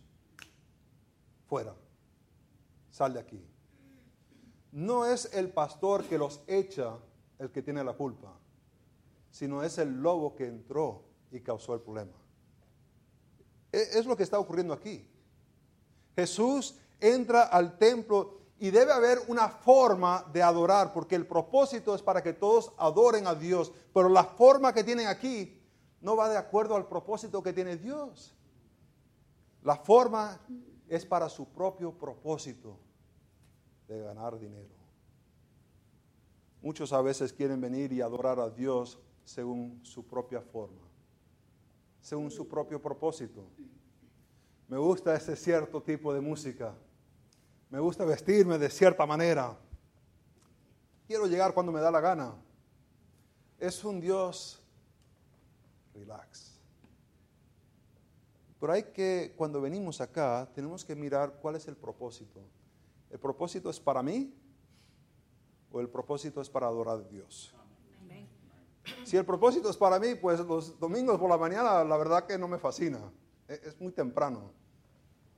Fuera 1.47 1.75
sal 2.97 3.13
de 3.13 3.19
aquí. 3.19 3.45
No 4.71 5.06
es 5.06 5.30
el 5.34 5.51
pastor 5.51 6.03
que 6.06 6.17
los 6.17 6.41
echa 6.47 6.97
el 7.38 7.51
que 7.51 7.62
tiene 7.62 7.84
la 7.84 7.93
culpa, 7.93 8.34
sino 9.30 9.62
es 9.62 9.77
el 9.77 10.01
lobo 10.01 10.36
que 10.36 10.47
entró 10.47 11.03
y 11.32 11.39
causó 11.41 11.75
el 11.75 11.82
problema. 11.82 12.17
E, 13.71 13.99
es 13.99 14.08
lo 14.08 14.17
que 14.17 14.23
está 14.23 14.39
ocurriendo 14.39 14.73
aquí. 14.73 15.08
Jesús 16.15 16.75
entra 16.99 17.43
al 17.43 17.77
templo 17.77 18.39
y 18.60 18.71
debe 18.71 18.91
haber 18.91 19.19
una 19.27 19.49
forma 19.49 20.25
de 20.34 20.41
adorar, 20.41 20.91
porque 20.91 21.15
el 21.15 21.27
propósito 21.27 21.93
es 21.93 22.01
para 22.01 22.23
que 22.23 22.34
todos 22.34 22.73
adoren 22.80 23.27
a 23.27 23.36
Dios, 23.36 23.71
pero 23.93 24.10
la 24.10 24.23
forma 24.23 24.73
que 24.73 24.84
tienen 24.84 25.06
aquí 25.06 25.57
no 26.01 26.15
va 26.15 26.29
de 26.29 26.38
acuerdo 26.38 26.75
al 26.75 26.88
propósito 26.88 27.41
que 27.41 27.53
tiene 27.53 27.77
Dios. 27.77 28.36
La 29.63 29.75
forma 29.75 30.39
es 30.88 31.05
para 31.05 31.29
su 31.29 31.47
propio 31.49 31.91
propósito 31.91 32.79
de 33.88 34.01
ganar 34.01 34.38
dinero. 34.38 34.75
Muchos 36.62 36.91
a 36.93 37.01
veces 37.01 37.33
quieren 37.33 37.62
venir 37.62 37.91
y 37.93 38.01
adorar 38.01 38.39
a 38.39 38.49
Dios 38.49 38.99
según 39.23 39.79
su 39.83 40.05
propia 40.05 40.41
forma, 40.41 40.81
según 42.01 42.31
su 42.31 42.47
propio 42.47 42.81
propósito. 42.81 43.45
Me 44.67 44.77
gusta 44.77 45.15
ese 45.15 45.36
cierto 45.36 45.81
tipo 45.81 46.13
de 46.13 46.21
música. 46.21 46.75
Me 47.69 47.79
gusta 47.79 48.05
vestirme 48.05 48.57
de 48.57 48.69
cierta 48.69 49.05
manera. 49.05 49.57
Quiero 51.07 51.25
llegar 51.25 51.53
cuando 51.53 51.71
me 51.71 51.79
da 51.79 51.91
la 51.91 52.01
gana. 52.01 52.36
Es 53.60 53.83
un 53.83 53.99
Dios 53.99 54.57
relax. 55.97 56.57
Pero 58.60 58.73
hay 58.73 58.83
que, 58.83 59.33
cuando 59.38 59.62
venimos 59.62 60.01
acá, 60.01 60.49
tenemos 60.53 60.83
que 60.83 60.95
mirar 60.95 61.39
cuál 61.41 61.55
es 61.55 61.67
el 61.67 61.75
propósito. 61.75 62.41
¿El 63.10 63.19
propósito 63.19 63.69
es 63.69 63.79
para 63.79 64.01
mí 64.01 64.33
o 65.71 65.79
el 65.79 65.89
propósito 65.89 66.41
es 66.41 66.49
para 66.49 66.67
adorar 66.67 66.95
a 66.95 67.01
Dios? 67.01 67.53
Si 69.03 69.17
el 69.17 69.25
propósito 69.25 69.69
es 69.69 69.77
para 69.77 69.99
mí, 69.99 70.15
pues 70.15 70.39
los 70.39 70.79
domingos 70.79 71.19
por 71.19 71.29
la 71.29 71.38
mañana 71.38 71.83
la 71.83 71.97
verdad 71.97 72.25
que 72.25 72.38
no 72.38 72.47
me 72.47 72.57
fascina. 72.57 72.99
E, 73.47 73.62
es 73.65 73.79
muy 73.79 73.91
temprano. 73.91 74.51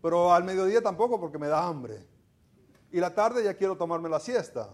Pero 0.02 0.32
al 0.32 0.44
mediodía 0.44 0.82
tampoco 0.82 1.20
porque 1.20 1.38
me 1.38 1.48
da 1.48 1.68
hambre. 1.68 2.06
Y 2.92 3.00
la 3.00 3.14
tarde 3.14 3.44
ya 3.44 3.56
quiero 3.56 3.76
tomarme 3.76 4.08
la 4.08 4.20
siesta. 4.20 4.70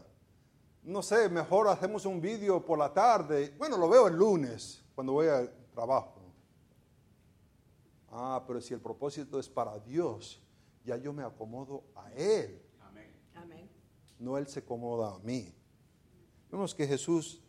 No 0.84 1.02
sé, 1.02 1.30
mejor 1.30 1.68
hacemos 1.68 2.06
un 2.06 2.22
vídeo 2.22 2.64
por 2.64 2.78
la 2.78 2.94
tarde. 2.94 3.54
Bueno, 3.58 3.78
lo 3.78 3.90
veo 3.90 4.08
el 4.08 4.16
lunes 4.16 4.84
cuando 4.94 5.14
voy 5.14 5.28
al 5.28 5.52
trabajo. 5.76 6.22
Ah, 8.10 8.44
pero 8.48 8.60
si 8.62 8.74
el 8.74 8.80
propósito 8.80 9.40
es 9.40 9.48
para 9.48 9.78
Dios, 9.78 10.42
ya 10.84 10.98
yo 10.98 11.14
me 11.14 11.24
acomodo 11.24 11.84
a 11.94 12.12
Él 12.14 12.66
no 14.20 14.38
Él 14.38 14.48
se 14.48 14.60
acomoda 14.60 15.16
a 15.16 15.20
mí. 15.20 15.54
Vemos 16.52 16.74
que 16.74 16.88
Jesús 16.88 17.42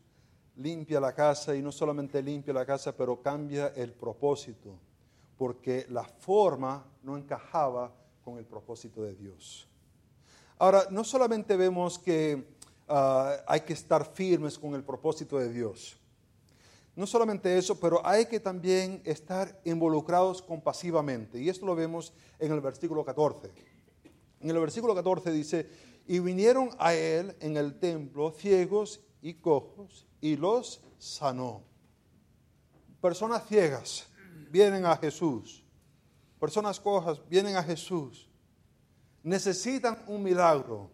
limpia 0.56 1.00
la 1.00 1.14
casa 1.14 1.54
y 1.54 1.62
no 1.62 1.70
solamente 1.70 2.22
limpia 2.22 2.52
la 2.52 2.66
casa, 2.66 2.96
pero 2.96 3.20
cambia 3.20 3.68
el 3.68 3.92
propósito, 3.92 4.78
porque 5.36 5.86
la 5.90 6.04
forma 6.04 6.84
no 7.02 7.16
encajaba 7.16 7.92
con 8.24 8.38
el 8.38 8.46
propósito 8.46 9.02
de 9.02 9.14
Dios. 9.14 9.68
Ahora, 10.58 10.84
no 10.90 11.04
solamente 11.04 11.56
vemos 11.56 11.98
que 11.98 12.56
ah, 12.88 13.36
hay 13.46 13.60
que 13.60 13.74
estar 13.74 14.04
firmes 14.04 14.58
con 14.58 14.74
el 14.74 14.82
propósito 14.82 15.38
de 15.38 15.52
Dios, 15.52 15.98
no 16.96 17.06
solamente 17.06 17.56
eso, 17.58 17.78
pero 17.78 18.04
hay 18.04 18.24
que 18.26 18.40
también 18.40 19.02
estar 19.04 19.60
involucrados 19.64 20.40
compasivamente. 20.40 21.38
Y 21.38 21.50
esto 21.50 21.66
lo 21.66 21.76
vemos 21.76 22.14
en 22.38 22.50
el 22.50 22.60
versículo 22.60 23.04
14. 23.04 23.52
En 24.40 24.50
el 24.50 24.58
versículo 24.58 24.94
14 24.94 25.30
dice, 25.30 25.68
y 26.06 26.18
vinieron 26.20 26.70
a 26.78 26.94
él 26.94 27.36
en 27.40 27.56
el 27.58 27.78
templo 27.78 28.32
ciegos 28.32 29.00
y 29.20 29.34
cojos 29.34 30.06
y 30.20 30.36
los 30.36 30.80
sanó. 30.98 31.62
personas 33.00 33.46
ciegas 33.46 34.06
vienen 34.50 34.86
a 34.86 34.96
Jesús, 34.96 35.62
personas 36.40 36.80
cojas 36.80 37.20
vienen 37.28 37.56
a 37.56 37.62
Jesús, 37.62 38.28
necesitan 39.22 40.02
un 40.06 40.22
milagro. 40.22 40.90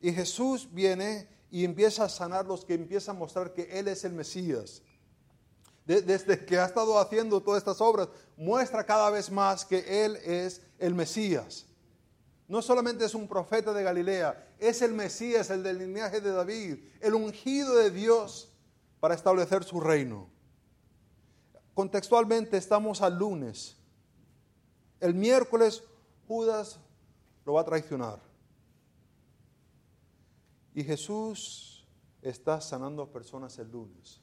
Y 0.00 0.12
Jesús 0.12 0.68
viene 0.72 1.28
y 1.50 1.64
empieza 1.64 2.04
a 2.04 2.08
sanarlos, 2.08 2.64
que 2.64 2.74
empieza 2.74 3.10
a 3.10 3.14
mostrar 3.14 3.52
que 3.52 3.78
Él 3.78 3.88
es 3.88 4.04
el 4.04 4.14
Mesías. 4.14 4.82
Desde 5.84 6.44
que 6.44 6.58
ha 6.58 6.66
estado 6.66 6.98
haciendo 6.98 7.40
todas 7.42 7.58
estas 7.58 7.80
obras, 7.80 8.08
muestra 8.36 8.84
cada 8.84 9.10
vez 9.10 9.30
más 9.30 9.64
que 9.64 10.04
Él 10.04 10.16
es 10.16 10.62
el 10.78 10.94
Mesías. 10.94 11.66
No 12.48 12.62
solamente 12.62 13.04
es 13.04 13.14
un 13.14 13.26
profeta 13.26 13.72
de 13.72 13.82
Galilea, 13.82 14.54
es 14.58 14.82
el 14.82 14.92
Mesías, 14.92 15.50
el 15.50 15.62
del 15.62 15.78
linaje 15.78 16.20
de 16.20 16.30
David, 16.30 16.78
el 17.00 17.14
ungido 17.14 17.76
de 17.76 17.90
Dios 17.90 18.52
para 19.00 19.14
establecer 19.14 19.64
su 19.64 19.80
reino. 19.80 20.28
Contextualmente 21.74 22.56
estamos 22.56 23.00
al 23.00 23.18
lunes. 23.18 23.76
El 25.00 25.14
miércoles 25.14 25.82
Judas 26.28 26.78
lo 27.44 27.54
va 27.54 27.62
a 27.62 27.64
traicionar. 27.64 28.20
Y 30.74 30.84
Jesús 30.84 31.86
está 32.22 32.60
sanando 32.60 33.10
personas 33.10 33.58
el 33.58 33.70
lunes, 33.70 34.20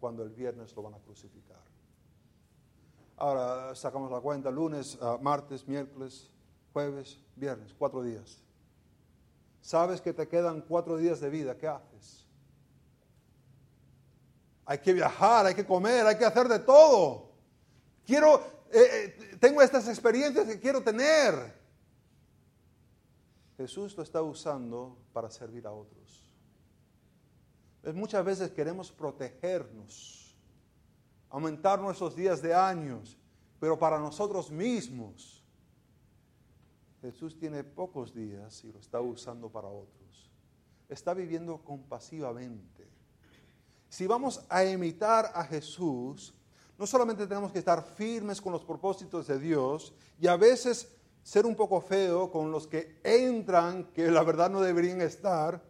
cuando 0.00 0.22
el 0.22 0.30
viernes 0.30 0.74
lo 0.74 0.82
van 0.82 0.94
a 0.94 0.98
crucificar. 0.98 1.62
Ahora 3.16 3.74
sacamos 3.74 4.10
la 4.10 4.20
cuenta, 4.20 4.50
lunes, 4.50 4.98
ah, 5.00 5.18
martes, 5.20 5.66
miércoles, 5.66 6.30
jueves, 6.72 7.18
viernes, 7.34 7.74
cuatro 7.78 8.02
días. 8.02 8.42
Sabes 9.62 10.00
que 10.00 10.12
te 10.12 10.28
quedan 10.28 10.60
cuatro 10.60 10.96
días 10.96 11.20
de 11.20 11.30
vida, 11.30 11.56
¿qué 11.56 11.66
haces? 11.66 12.26
Hay 14.66 14.78
que 14.78 14.92
viajar, 14.92 15.46
hay 15.46 15.54
que 15.54 15.64
comer, 15.64 16.06
hay 16.06 16.18
que 16.18 16.24
hacer 16.24 16.48
de 16.48 16.58
todo. 16.58 17.30
Quiero, 18.04 18.36
eh, 18.70 19.16
eh, 19.18 19.36
tengo 19.40 19.62
estas 19.62 19.88
experiencias 19.88 20.46
que 20.46 20.60
quiero 20.60 20.82
tener. 20.82 21.54
Jesús 23.56 23.96
lo 23.96 24.02
está 24.02 24.20
usando 24.20 24.98
para 25.12 25.30
servir 25.30 25.66
a 25.66 25.72
otros. 25.72 26.25
Muchas 27.94 28.24
veces 28.24 28.50
queremos 28.50 28.90
protegernos, 28.90 30.36
aumentar 31.30 31.80
nuestros 31.80 32.16
días 32.16 32.42
de 32.42 32.52
años, 32.52 33.16
pero 33.60 33.78
para 33.78 33.98
nosotros 33.98 34.50
mismos. 34.50 35.44
Jesús 37.00 37.38
tiene 37.38 37.62
pocos 37.62 38.12
días 38.12 38.64
y 38.64 38.72
lo 38.72 38.80
está 38.80 39.00
usando 39.00 39.48
para 39.48 39.68
otros. 39.68 40.30
Está 40.88 41.14
viviendo 41.14 41.62
compasivamente. 41.62 42.88
Si 43.88 44.06
vamos 44.06 44.44
a 44.48 44.64
imitar 44.64 45.30
a 45.34 45.44
Jesús, 45.44 46.34
no 46.78 46.86
solamente 46.86 47.26
tenemos 47.26 47.52
que 47.52 47.60
estar 47.60 47.82
firmes 47.82 48.40
con 48.40 48.52
los 48.52 48.64
propósitos 48.64 49.28
de 49.28 49.38
Dios 49.38 49.94
y 50.20 50.26
a 50.26 50.36
veces 50.36 50.92
ser 51.22 51.46
un 51.46 51.54
poco 51.54 51.80
feo 51.80 52.30
con 52.30 52.50
los 52.50 52.66
que 52.66 53.00
entran, 53.04 53.84
que 53.92 54.10
la 54.10 54.22
verdad 54.22 54.50
no 54.50 54.60
deberían 54.60 55.00
estar, 55.00 55.62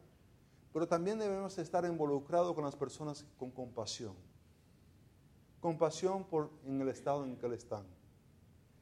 pero 0.76 0.86
también 0.86 1.18
debemos 1.18 1.56
estar 1.56 1.86
involucrados 1.86 2.54
con 2.54 2.62
las 2.62 2.76
personas 2.76 3.24
con 3.38 3.50
compasión. 3.50 4.14
Compasión 5.58 6.24
por 6.24 6.50
en 6.66 6.78
el 6.82 6.90
estado 6.90 7.24
en 7.24 7.34
que 7.38 7.46
están. 7.54 7.86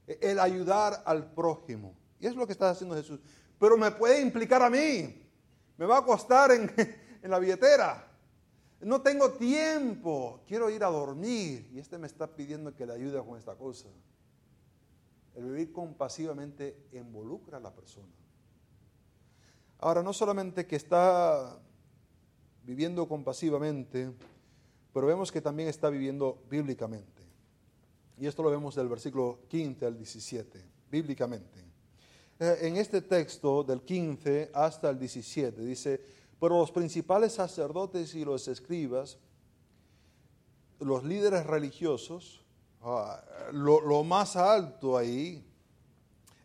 El 0.09 0.41
ayudar 0.41 1.05
al 1.07 1.31
prójimo. 1.31 1.95
Y 2.19 2.27
es 2.27 2.35
lo 2.35 2.49
que 2.49 2.53
está 2.53 2.71
haciendo 2.71 2.97
Jesús. 2.97 3.21
Pero 3.61 3.77
me 3.77 3.93
puede 3.93 4.21
implicar 4.21 4.61
a 4.61 4.71
mí. 4.71 5.23
Me 5.77 5.87
va 5.87 5.99
a 5.99 6.05
costar 6.05 6.51
en, 6.51 6.69
en 7.23 7.31
la 7.31 7.39
billetera. 7.39 8.11
No 8.81 9.01
tengo 9.01 9.31
tiempo. 9.35 10.41
Quiero 10.49 10.71
ir 10.71 10.83
a 10.83 10.89
dormir. 10.89 11.71
Y 11.73 11.79
este 11.79 11.97
me 11.97 12.09
está 12.09 12.27
pidiendo 12.27 12.75
que 12.75 12.87
le 12.87 12.95
ayude 12.95 13.25
con 13.25 13.39
esta 13.39 13.55
cosa. 13.55 13.87
El 15.37 15.45
vivir 15.45 15.73
compasivamente 15.73 16.89
involucra 16.91 17.59
a 17.59 17.61
la 17.61 17.73
persona. 17.73 18.13
Ahora, 19.79 20.03
no 20.03 20.13
solamente 20.13 20.67
que 20.67 20.75
está 20.75 21.61
viviendo 22.65 23.07
compasivamente, 23.07 24.11
pero 24.93 25.07
vemos 25.07 25.31
que 25.31 25.41
también 25.41 25.69
está 25.69 25.91
viviendo 25.91 26.43
bíblicamente. 26.51 27.23
Y 28.19 28.27
esto 28.27 28.43
lo 28.43 28.51
vemos 28.51 28.75
del 28.75 28.89
versículo 28.89 29.41
15 29.49 29.87
al 29.87 29.97
17, 29.97 30.61
bíblicamente. 30.91 31.61
Eh, 32.39 32.59
en 32.63 32.77
este 32.77 33.03
texto, 33.03 33.63
del 33.65 33.83
15 33.83 34.51
hasta 34.55 34.91
el 34.91 34.99
17, 34.99 35.63
dice, 35.63 36.01
pero 36.41 36.59
los 36.59 36.71
principales 36.71 37.33
sacerdotes 37.33 38.15
y 38.15 38.25
los 38.25 38.49
escribas, 38.49 39.19
los 40.81 41.05
líderes 41.05 41.47
religiosos, 41.47 42.45
Ah, 42.87 43.25
lo, 43.53 44.05
más 44.05 44.37
alto 44.37 44.99
ahí, 44.99 45.43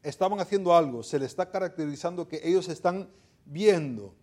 estaban 0.02 0.40
haciendo 0.40 0.74
algo, 0.74 1.04
se 1.04 1.20
le 1.20 1.26
está 1.26 1.52
caracterizando 1.52 2.30
que 2.30 2.40
ellos 2.42 2.70
están 2.70 3.10
viendo, 3.44 4.16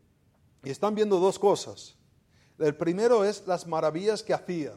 y 0.66 0.70
están 0.70 0.96
viendo 0.96 1.20
dos 1.20 1.38
cosas. 1.38 1.94
El 2.58 2.74
primero 2.74 3.24
es 3.24 3.46
las 3.46 3.68
maravillas 3.68 4.24
que 4.24 4.34
hacía. 4.34 4.72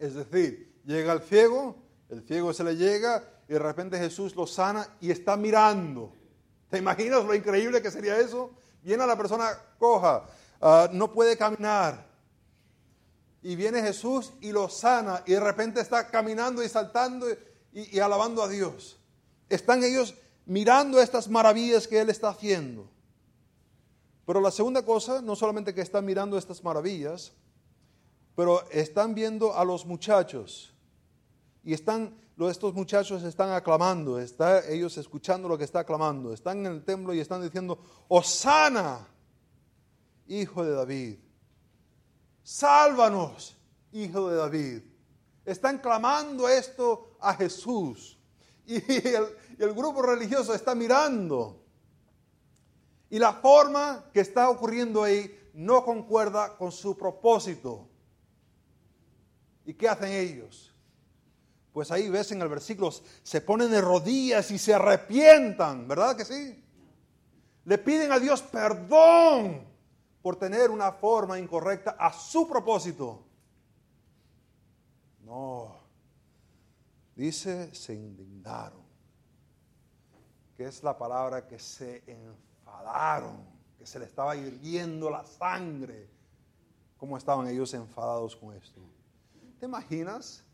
Es 0.00 0.16
decir, 0.16 0.80
llega 0.84 1.12
el 1.12 1.20
ciego, 1.20 1.76
el 2.08 2.22
ciego 2.26 2.52
se 2.52 2.64
le 2.64 2.74
llega 2.74 3.22
y 3.48 3.52
de 3.52 3.60
repente 3.60 3.96
Jesús 3.98 4.34
lo 4.34 4.48
sana 4.48 4.96
y 5.00 5.12
está 5.12 5.36
mirando. 5.36 6.12
¿Te 6.68 6.78
imaginas 6.78 7.24
lo 7.24 7.32
increíble 7.36 7.80
que 7.80 7.92
sería 7.92 8.18
eso? 8.18 8.50
Viene 8.82 9.04
a 9.04 9.06
la 9.06 9.16
persona 9.16 9.56
coja, 9.78 10.26
ah, 10.60 10.88
no 10.92 11.12
puede 11.12 11.36
caminar, 11.36 12.10
y 13.42 13.54
viene 13.54 13.82
Jesús 13.82 14.32
y 14.40 14.50
lo 14.50 14.68
sana 14.68 15.22
y 15.24 15.34
de 15.34 15.40
repente 15.40 15.80
está 15.80 16.08
caminando 16.08 16.64
y 16.64 16.68
saltando 16.68 17.28
y, 17.72 18.00
alabando 18.00 18.42
a 18.42 18.48
Dios. 18.48 18.98
Están 19.48 19.84
ellos 19.84 20.16
mirando 20.46 21.00
estas 21.00 21.28
maravillas 21.28 21.86
que 21.86 22.00
Él 22.00 22.10
está 22.10 22.30
haciendo. 22.30 22.90
Pero 24.30 24.40
la 24.40 24.52
segunda 24.52 24.84
cosa, 24.84 25.20
no 25.20 25.34
solamente 25.34 25.74
que 25.74 25.80
están 25.80 26.04
mirando 26.04 26.38
estas 26.38 26.62
maravillas, 26.62 27.32
pero 28.36 28.62
están 28.70 29.12
viendo 29.12 29.56
a 29.56 29.64
los 29.64 29.84
muchachos. 29.84 30.72
Y 31.64 31.74
están, 31.74 32.14
estos 32.38 32.72
muchachos 32.74 33.24
están 33.24 33.50
aclamando, 33.50 34.20
están 34.20 34.62
ellos 34.68 34.96
escuchando 34.98 35.48
lo 35.48 35.58
que 35.58 35.64
está 35.64 35.80
aclamando. 35.80 36.32
Están 36.32 36.64
en 36.64 36.72
el 36.72 36.84
templo 36.84 37.12
y 37.12 37.18
están 37.18 37.42
diciendo, 37.42 37.82
Osana, 38.06 39.08
hijo 40.28 40.64
de 40.64 40.72
David 40.74 41.18
sálvanos, 42.42 43.56
hijo 43.92 44.28
de 44.28 44.36
David. 44.36 44.82
Están 45.44 45.78
clamando 45.78 46.48
esto 46.48 47.16
a 47.20 47.34
Jesús. 47.34 48.18
Y 48.66 48.76
el, 48.76 49.74
grupo 49.74 50.02
religioso 50.02 50.54
está 50.54 50.74
mirando. 50.74 51.64
Y 53.10 53.18
la 53.18 53.32
forma 53.32 54.04
que 54.14 54.20
está 54.20 54.48
ocurriendo 54.48 55.02
ahí 55.02 55.36
no 55.52 55.84
concuerda 55.84 56.56
con 56.56 56.70
su 56.70 56.96
propósito. 56.96 57.88
¿Y 59.64 59.74
qué 59.74 59.88
hacen 59.88 60.12
ellos? 60.12 60.72
Pues 61.72 61.90
ahí 61.90 62.08
ves 62.08 62.32
en 62.32 62.40
el 62.40 62.48
versículo, 62.48 62.90
se 63.22 63.40
ponen 63.40 63.70
de 63.70 63.80
rodillas 63.80 64.50
y 64.50 64.58
se 64.58 64.74
arrepientan, 64.74 65.86
¿verdad 65.86 66.16
que 66.16 66.24
sí? 66.24 66.64
Le 67.64 67.78
piden 67.78 68.10
a 68.12 68.18
Dios 68.18 68.42
perdón 68.42 69.64
por 70.22 70.36
tener 70.36 70.70
una 70.70 70.92
forma 70.92 71.38
incorrecta 71.38 71.92
a 71.98 72.12
su 72.12 72.48
propósito. 72.48 73.24
No. 75.24 75.76
Dice, 77.14 77.74
se 77.74 77.94
indignaron. 77.94 78.80
Que 80.56 80.66
es 80.66 80.82
la 80.82 80.96
palabra 80.96 81.46
que 81.46 81.58
se 81.58 82.02
que 83.78 83.86
se 83.86 83.98
le 83.98 84.04
estaba 84.04 84.36
hirviendo 84.36 85.10
la 85.10 85.24
sangre. 85.24 86.08
¿Cómo 86.96 87.16
estaban 87.16 87.48
ellos 87.48 87.72
enfadados 87.74 88.36
con 88.36 88.54
esto? 88.54 88.80
¿Te 89.58 89.66
imaginas 89.66 90.44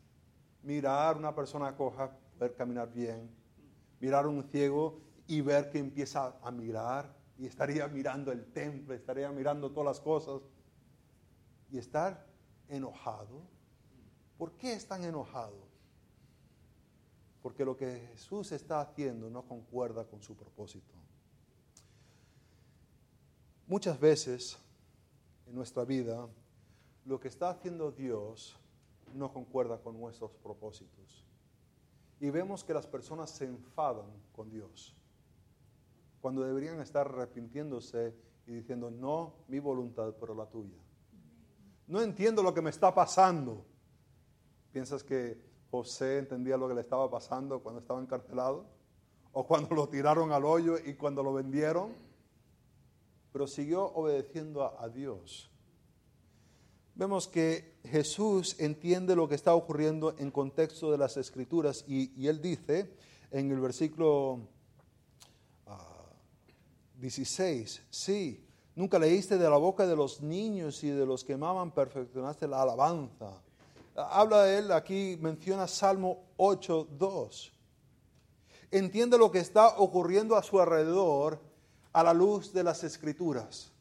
mirar 0.62 1.16
una 1.16 1.34
persona 1.34 1.74
coja, 1.76 2.16
ver 2.38 2.54
caminar 2.54 2.92
bien, 2.92 3.30
mirar 4.00 4.26
un 4.26 4.42
ciego 4.44 5.00
y 5.26 5.40
ver 5.40 5.70
que 5.70 5.78
empieza 5.78 6.36
a 6.42 6.50
mirar 6.50 7.14
y 7.38 7.46
estaría 7.46 7.88
mirando 7.96 8.32
el 8.32 8.52
templo, 8.52 8.94
estaría 8.94 9.30
mirando 9.30 9.70
todas 9.70 9.86
las 9.86 10.00
cosas 10.00 10.42
y 11.70 11.78
estar 11.78 12.26
enojado. 12.68 13.42
¿Por 14.38 14.52
qué 14.56 14.74
están 14.74 15.04
enojado? 15.04 15.66
Porque 17.42 17.64
lo 17.64 17.76
que 17.76 18.08
Jesús 18.12 18.52
está 18.52 18.80
haciendo 18.80 19.30
no 19.30 19.42
concuerda 19.46 20.04
con 20.04 20.22
su 20.22 20.36
propósito. 20.36 20.94
Muchas 23.68 23.98
veces 23.98 24.58
en 25.46 25.54
nuestra 25.54 25.84
vida 25.84 26.28
lo 27.04 27.18
que 27.18 27.28
está 27.28 27.50
haciendo 27.50 27.90
Dios 27.90 28.56
no 29.12 29.32
concuerda 29.32 29.78
con 29.78 29.98
nuestros 29.98 30.30
propósitos. 30.32 31.24
Y 32.20 32.30
vemos 32.30 32.62
que 32.62 32.74
las 32.74 32.86
personas 32.86 33.30
se 33.30 33.44
enfadan 33.44 34.06
con 34.32 34.50
Dios 34.50 34.96
cuando 36.20 36.42
deberían 36.42 36.80
estar 36.80 37.06
arrepintiéndose 37.06 38.14
y 38.46 38.52
diciendo, 38.52 38.90
no 38.90 39.34
mi 39.48 39.58
voluntad, 39.58 40.14
pero 40.18 40.34
la 40.34 40.46
tuya. 40.46 40.78
No 41.86 42.00
entiendo 42.00 42.42
lo 42.42 42.54
que 42.54 42.62
me 42.62 42.70
está 42.70 42.94
pasando. 42.94 43.64
¿Piensas 44.72 45.04
que 45.04 45.40
José 45.70 46.18
entendía 46.18 46.56
lo 46.56 46.68
que 46.68 46.74
le 46.74 46.80
estaba 46.80 47.10
pasando 47.10 47.60
cuando 47.60 47.80
estaba 47.80 48.00
encarcelado? 48.00 48.66
¿O 49.32 49.46
cuando 49.46 49.74
lo 49.74 49.88
tiraron 49.88 50.32
al 50.32 50.44
hoyo 50.44 50.76
y 50.84 50.94
cuando 50.94 51.22
lo 51.22 51.32
vendieron? 51.32 52.05
Pero 53.36 53.46
siguió 53.46 53.84
obedeciendo 53.84 54.64
a, 54.80 54.88
Dios. 54.88 55.50
Vemos 56.94 57.28
que 57.28 57.74
Jesús 57.84 58.56
entiende 58.58 59.14
lo 59.14 59.28
que 59.28 59.34
está 59.34 59.54
ocurriendo 59.54 60.14
en 60.16 60.30
contexto 60.30 60.90
de 60.90 60.96
las 60.96 61.18
escrituras 61.18 61.84
y, 61.86 62.26
él 62.26 62.40
dice 62.40 62.96
en 63.30 63.50
el 63.50 63.60
versículo 63.60 64.40
16, 66.98 67.82
sí, 67.90 68.42
nunca 68.74 68.98
leíste 68.98 69.36
de 69.36 69.50
la 69.50 69.58
boca 69.58 69.86
de 69.86 69.96
los 69.96 70.22
niños 70.22 70.82
y 70.82 70.88
de 70.88 71.04
los 71.04 71.22
que 71.22 71.34
amaban, 71.34 71.72
perfeccionaste 71.72 72.48
la 72.48 72.62
alabanza. 72.62 73.42
Habla 73.96 74.44
de 74.44 74.58
él, 74.60 74.72
aquí 74.72 75.18
menciona 75.20 75.68
Salmo 75.68 76.24
8, 76.38 76.88
2. 76.92 77.52
Entiende 78.70 79.18
lo 79.18 79.30
que 79.30 79.40
está 79.40 79.76
ocurriendo 79.76 80.36
a 80.36 80.42
su 80.42 80.58
alrededor 80.58 81.45
a 81.96 82.02
la 82.02 82.12
luz 82.12 82.52
de 82.52 82.62
las 82.62 82.84
escrituras. 82.84 83.72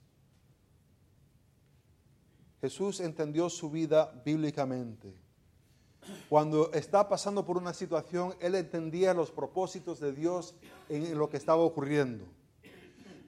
Jesús 2.62 3.02
entendió 3.02 3.50
su 3.50 3.70
vida 3.70 4.22
bíblicamente. 4.24 5.14
Cuando 6.30 6.72
está 6.72 7.10
pasando 7.10 7.46
por 7.46 7.58
una 7.58 7.74
situación, 7.74 8.34
él 8.40 8.56
entendía 8.56 9.14
los 9.14 9.32
propósitos 9.32 10.00
de 10.00 10.14
Dios 10.14 10.56
en 10.88 11.18
lo 11.18 11.30
que 11.30 11.36
estaba 11.36 11.62
ocurriendo 11.64 12.26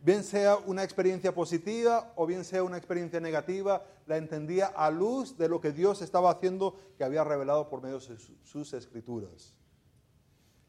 bien 0.07 0.23
sea 0.23 0.55
una 0.55 0.85
experiencia 0.85 1.33
positiva 1.33 2.13
o 2.15 2.25
bien 2.25 2.45
sea 2.45 2.63
una 2.63 2.77
experiencia 2.77 3.19
negativa, 3.19 3.83
la 4.05 4.15
entendía 4.15 4.67
a 4.67 4.89
luz 4.89 5.37
de 5.37 5.49
lo 5.49 5.59
que 5.59 5.73
Dios 5.73 6.01
estaba 6.01 6.31
haciendo 6.31 6.77
que 6.97 7.03
había 7.03 7.25
revelado 7.25 7.67
por 7.67 7.81
medio 7.81 7.99
de 7.99 8.17
sus 8.43 8.73
escrituras. 8.73 9.53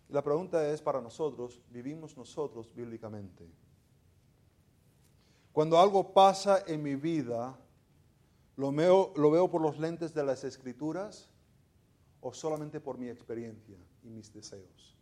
la 0.08 0.24
pregunta 0.24 0.68
es 0.72 0.82
para 0.82 1.00
nosotros, 1.00 1.60
¿vivimos 1.70 2.16
nosotros 2.16 2.74
bíblicamente? 2.74 3.48
Cuando 5.52 5.78
algo 5.78 6.12
pasa 6.12 6.62
en 6.66 6.82
mi 6.82 6.94
vida, 6.94 7.58
¿lo 8.56 8.72
veo, 8.72 9.12
¿lo 9.16 9.30
veo 9.30 9.50
por 9.50 9.60
los 9.60 9.78
lentes 9.78 10.14
de 10.14 10.24
las 10.24 10.44
escrituras 10.44 11.28
o 12.20 12.32
solamente 12.32 12.80
por 12.80 12.98
mi 12.98 13.08
experiencia 13.08 13.76
y 14.02 14.08
mis 14.08 14.32
deseos? 14.32 14.96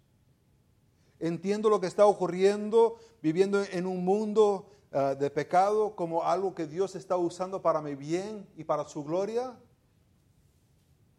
Entiendo 1.18 1.70
lo 1.70 1.80
que 1.80 1.86
está 1.86 2.06
ocurriendo 2.06 2.98
viviendo 3.22 3.62
en 3.64 3.86
un 3.86 4.04
mundo 4.04 4.70
ah, 4.92 5.14
de 5.14 5.30
pecado 5.30 5.96
como 5.96 6.22
algo 6.22 6.54
que 6.54 6.66
Dios 6.66 6.94
está 6.94 7.16
usando 7.16 7.60
para 7.60 7.80
mi 7.80 7.94
bien 7.94 8.46
y 8.56 8.64
para 8.64 8.86
su 8.86 9.02
gloria. 9.02 9.58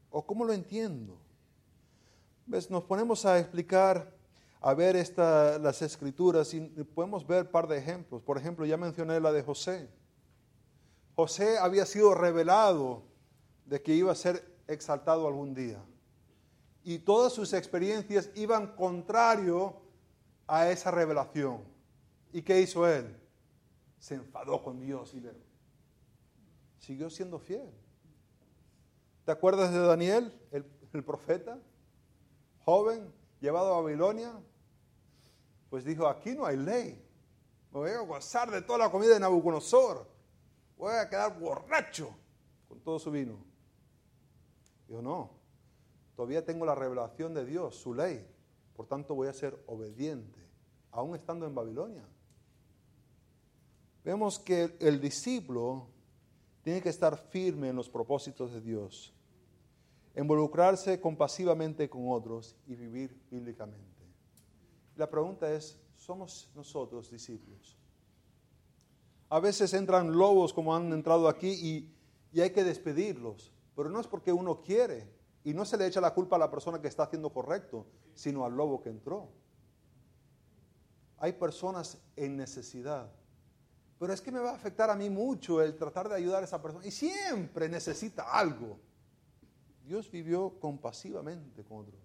¿O 0.09 0.25
cómo 0.25 0.45
lo 0.45 0.53
entiendo? 0.53 1.19
¿Ves? 2.45 2.69
Nos 2.69 2.83
ponemos 2.85 3.25
a 3.25 3.39
explicar, 3.39 4.16
a 4.61 4.73
ver 4.73 4.95
esta, 4.95 5.59
las 5.59 5.81
escrituras 5.81 6.53
y 6.53 6.61
podemos 6.83 7.25
ver 7.25 7.43
un 7.43 7.51
par 7.51 7.67
de 7.67 7.77
ejemplos. 7.77 8.21
Por 8.21 8.37
ejemplo, 8.37 8.65
ya 8.65 8.77
mencioné 8.77 9.19
la 9.19 9.31
de 9.31 9.43
José. 9.43 9.89
José 11.15 11.57
había 11.57 11.85
sido 11.85 12.13
revelado 12.13 13.03
de 13.65 13.81
que 13.81 13.93
iba 13.93 14.11
a 14.11 14.15
ser 14.15 14.43
exaltado 14.67 15.27
algún 15.27 15.53
día. 15.53 15.83
Y 16.83 16.99
todas 16.99 17.33
sus 17.33 17.53
experiencias 17.53 18.29
iban 18.35 18.75
contrario 18.75 19.75
a 20.47 20.69
esa 20.69 20.91
revelación. 20.91 21.61
¿Y 22.31 22.41
qué 22.41 22.61
hizo 22.61 22.87
él? 22.87 23.15
Se 23.99 24.15
enfadó 24.15 24.63
con 24.63 24.79
Dios 24.79 25.13
y 25.13 25.19
le 25.19 25.31
siguió 26.77 27.09
siendo 27.09 27.39
fiel. 27.39 27.69
¿Te 29.25 29.31
acuerdas 29.31 29.73
de 29.73 29.79
Daniel, 29.79 30.33
el, 30.51 31.03
profeta? 31.03 31.59
Joven, 32.63 33.11
llevado 33.39 33.73
a 33.73 33.81
Babilonia. 33.81 34.33
Pues 35.69 35.83
dijo, 35.83 36.07
aquí 36.07 36.33
no 36.33 36.45
hay 36.45 36.57
ley. 36.57 37.03
Me 37.71 37.79
voy 37.79 37.91
a 37.91 37.99
gozar 37.99 38.49
de 38.49 38.61
toda 38.61 38.79
la 38.79 38.91
comida 38.91 39.13
de 39.13 39.19
Nabucodonosor. 39.19 40.07
Voy 40.77 40.93
a 40.93 41.09
quedar 41.09 41.37
borracho 41.39 42.09
con 42.67 42.79
todo 42.79 42.99
su 42.99 43.11
vino. 43.11 43.37
Dijo, 44.87 45.01
no, 45.01 45.31
todavía 46.15 46.45
tengo 46.45 46.65
la 46.65 46.75
revelación 46.75 47.33
de 47.33 47.45
Dios, 47.45 47.75
su 47.75 47.93
ley. 47.93 48.25
Por 48.75 48.85
tanto, 48.85 49.15
voy 49.15 49.27
a 49.27 49.33
ser 49.33 49.61
obediente, 49.67 50.39
aún 50.91 51.15
estando 51.15 51.45
en 51.45 51.55
Babilonia. 51.55 52.07
Vemos 54.03 54.39
que 54.39 54.77
el 54.79 55.01
discípulo 55.01 55.87
tiene 56.61 56.81
que 56.81 56.89
estar 56.89 57.17
firme 57.17 57.69
en 57.69 57.75
los 57.75 57.89
propósitos 57.89 58.53
de 58.53 58.61
Dios, 58.61 59.13
involucrarse 60.21 60.99
compasivamente 60.99 61.89
con 61.89 62.09
otros 62.09 62.55
y 62.65 62.75
vivir 62.75 63.19
bíblicamente. 63.29 63.85
La 64.95 65.09
pregunta 65.09 65.51
es, 65.51 65.79
¿somos 65.95 66.49
nosotros 66.55 67.11
discípulos? 67.11 67.77
A 69.29 69.39
veces 69.39 69.73
entran 69.73 70.17
lobos 70.17 70.53
como 70.53 70.75
han 70.75 70.91
entrado 70.91 71.27
aquí 71.27 71.49
y, 71.49 71.93
y 72.31 72.41
hay 72.41 72.49
que 72.49 72.63
despedirlos, 72.63 73.51
pero 73.75 73.89
no 73.89 73.99
es 73.99 74.07
porque 74.07 74.33
uno 74.33 74.61
quiere, 74.61 75.07
y 75.43 75.53
no 75.53 75.63
se 75.65 75.77
le 75.77 75.85
echa 75.85 76.01
la 76.01 76.13
culpa 76.13 76.35
a 76.35 76.39
la 76.39 76.51
persona 76.51 76.81
que 76.81 76.87
está 76.87 77.03
haciendo 77.03 77.31
correcto, 77.31 77.85
sino 78.15 78.43
al 78.43 78.53
lobo 78.53 78.81
que 78.81 78.89
entró. 78.89 79.29
Hay 81.19 81.33
personas 81.33 81.99
en 82.15 82.35
necesidad. 82.35 83.09
Pero 83.99 84.11
es 84.11 84.21
que 84.21 84.31
me 84.31 84.39
va 84.39 84.51
a 84.51 84.55
afectar 84.55 84.89
a 84.89 84.95
mí 84.95 85.09
mucho 85.09 85.61
el 85.61 85.77
tratar 85.77 86.09
de 86.09 86.15
ayudar 86.15 86.41
a 86.41 86.45
esa 86.45 86.61
persona. 86.61 86.85
Y 86.85 86.91
siempre 86.91 87.69
necesita 87.69 88.23
algo. 88.31 88.77
Dios 89.87 90.11
vivió 90.11 90.59
compasivamente 90.59 91.63
con 91.63 91.79
otros 91.79 92.01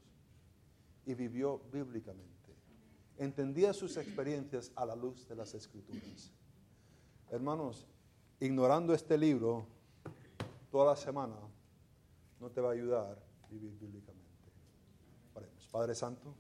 y 1.05 1.15
vivió 1.15 1.61
bíblicamente. 1.73 2.31
Entendía 3.19 3.73
sus 3.73 3.97
experiencias 3.97 4.71
a 4.77 4.87
la 4.87 4.95
luz 4.95 5.27
de 5.29 5.35
las 5.35 5.53
escrituras. 5.55 6.33
Hermanos, 7.31 7.89
ignorando 8.39 8.95
este 8.95 9.19
libro 9.19 9.67
toda 10.71 10.93
la 10.93 10.97
semana 10.97 11.37
no 12.39 12.51
te 12.51 12.61
va 12.61 12.71
a 12.71 12.73
ayudar 12.73 13.21
vivir 13.51 13.77
bíblicamente. 13.79 14.23
Padre 15.73 15.95
Santo, 15.95 16.35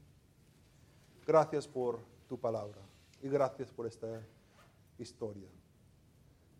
gracias 1.26 1.66
por 1.66 2.00
tu 2.28 2.38
palabra 2.38 2.82
y 3.22 3.28
gracias 3.28 3.72
por 3.72 3.86
esta 3.86 4.22
historia. 4.98 5.48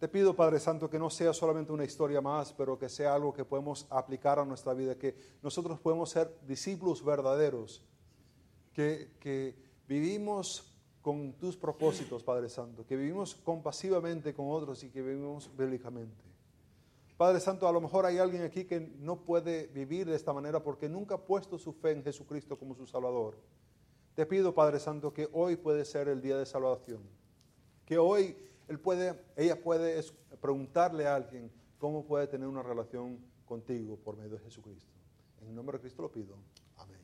Te 0.03 0.09
pido, 0.09 0.35
Padre 0.35 0.59
Santo, 0.59 0.91
que 0.91 0.99
no 0.99 1.09
sea 1.11 1.33
solamente 1.33 1.71
una 1.71 1.85
historia 1.85 2.21
más, 2.21 2.53
pero 2.53 2.77
que 2.77 2.89
sea 2.89 3.15
algo 3.15 3.33
que 3.33 3.45
podemos 3.45 3.87
aplicar 3.89 4.41
a 4.41 4.45
nuestra 4.45 4.75
vida, 4.75 4.99
que 4.99 5.15
nosotros 5.45 5.79
podemos 5.79 6.11
ser 6.11 6.41
discípulos 6.45 7.05
verdaderos, 7.05 7.85
que, 8.73 9.13
que 9.21 9.55
vivimos 9.87 10.75
con 11.03 11.35
tus 11.35 11.57
propósitos, 11.57 12.25
Padre 12.25 12.49
Santo, 12.49 12.85
que 12.85 12.97
vivimos 12.97 13.37
compasivamente 13.37 14.35
con 14.35 14.51
otros 14.51 14.83
y 14.83 14.91
que 14.91 15.03
vivimos 15.03 15.49
bíblicamente. 15.57 16.25
Padre 17.17 17.39
Santo, 17.39 17.69
a 17.69 17.73
lo 17.73 17.81
mejor 17.81 18.05
hay 18.05 18.19
alguien 18.19 18.43
aquí 18.43 18.65
que 18.65 18.81
no 18.81 19.21
puede 19.21 19.69
vivir 19.69 20.09
de 20.09 20.17
esta 20.17 20.33
manera 20.33 20.65
porque 20.65 20.89
nunca 20.89 21.15
ha 21.15 21.25
puesto 21.25 21.61
su 21.61 21.73
fe 21.73 21.93
en 21.93 22.03
Jesucristo 22.03 22.59
como 22.59 22.75
su 22.75 22.89
Salvador. 22.89 23.39
Te 24.17 24.27
pido, 24.27 24.53
Padre 24.53 24.81
Santo, 24.81 25.13
que 25.13 25.29
hoy 25.33 25.55
puede 25.55 25.85
ser 25.85 26.09
el 26.09 26.21
día 26.21 26.37
de 26.37 26.45
salvación. 26.45 27.03
Que 27.87 27.99
hoy 27.99 28.37
él 28.73 28.81
puede, 28.81 29.15
ella 29.37 29.63
puede 29.63 30.03
preguntarle 30.41 31.07
a 31.07 31.15
alguien 31.15 31.53
cómo 31.79 32.07
puede 32.07 32.27
tener 32.27 32.49
una 32.49 32.63
relación 32.63 33.19
contigo 33.45 33.97
por 33.97 34.17
medio 34.17 34.31
de 34.31 34.39
Jesucristo. 34.39 34.91
En 35.43 35.49
el 35.49 35.55
nombre 35.55 35.77
de 35.77 35.83
Cristo 35.83 36.01
lo 36.01 36.11
pido. 36.11 36.35
Amén. 36.79 36.97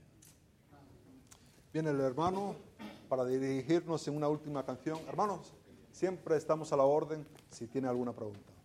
Viene 1.71 1.91
el 1.91 2.01
hermano 2.01 2.55
para 3.09 3.27
dirigirnos 3.27 4.09
en 4.09 4.17
una 4.17 4.29
última 4.29 4.65
canción. 4.65 4.99
Hermanos, 5.09 5.53
siempre 5.93 6.39
estamos 6.39 6.73
a 6.73 6.77
la 6.79 6.85
orden 6.85 7.27
si 7.51 7.67
tiene 7.67 7.87
alguna 7.87 8.15
pregunta. 8.15 8.58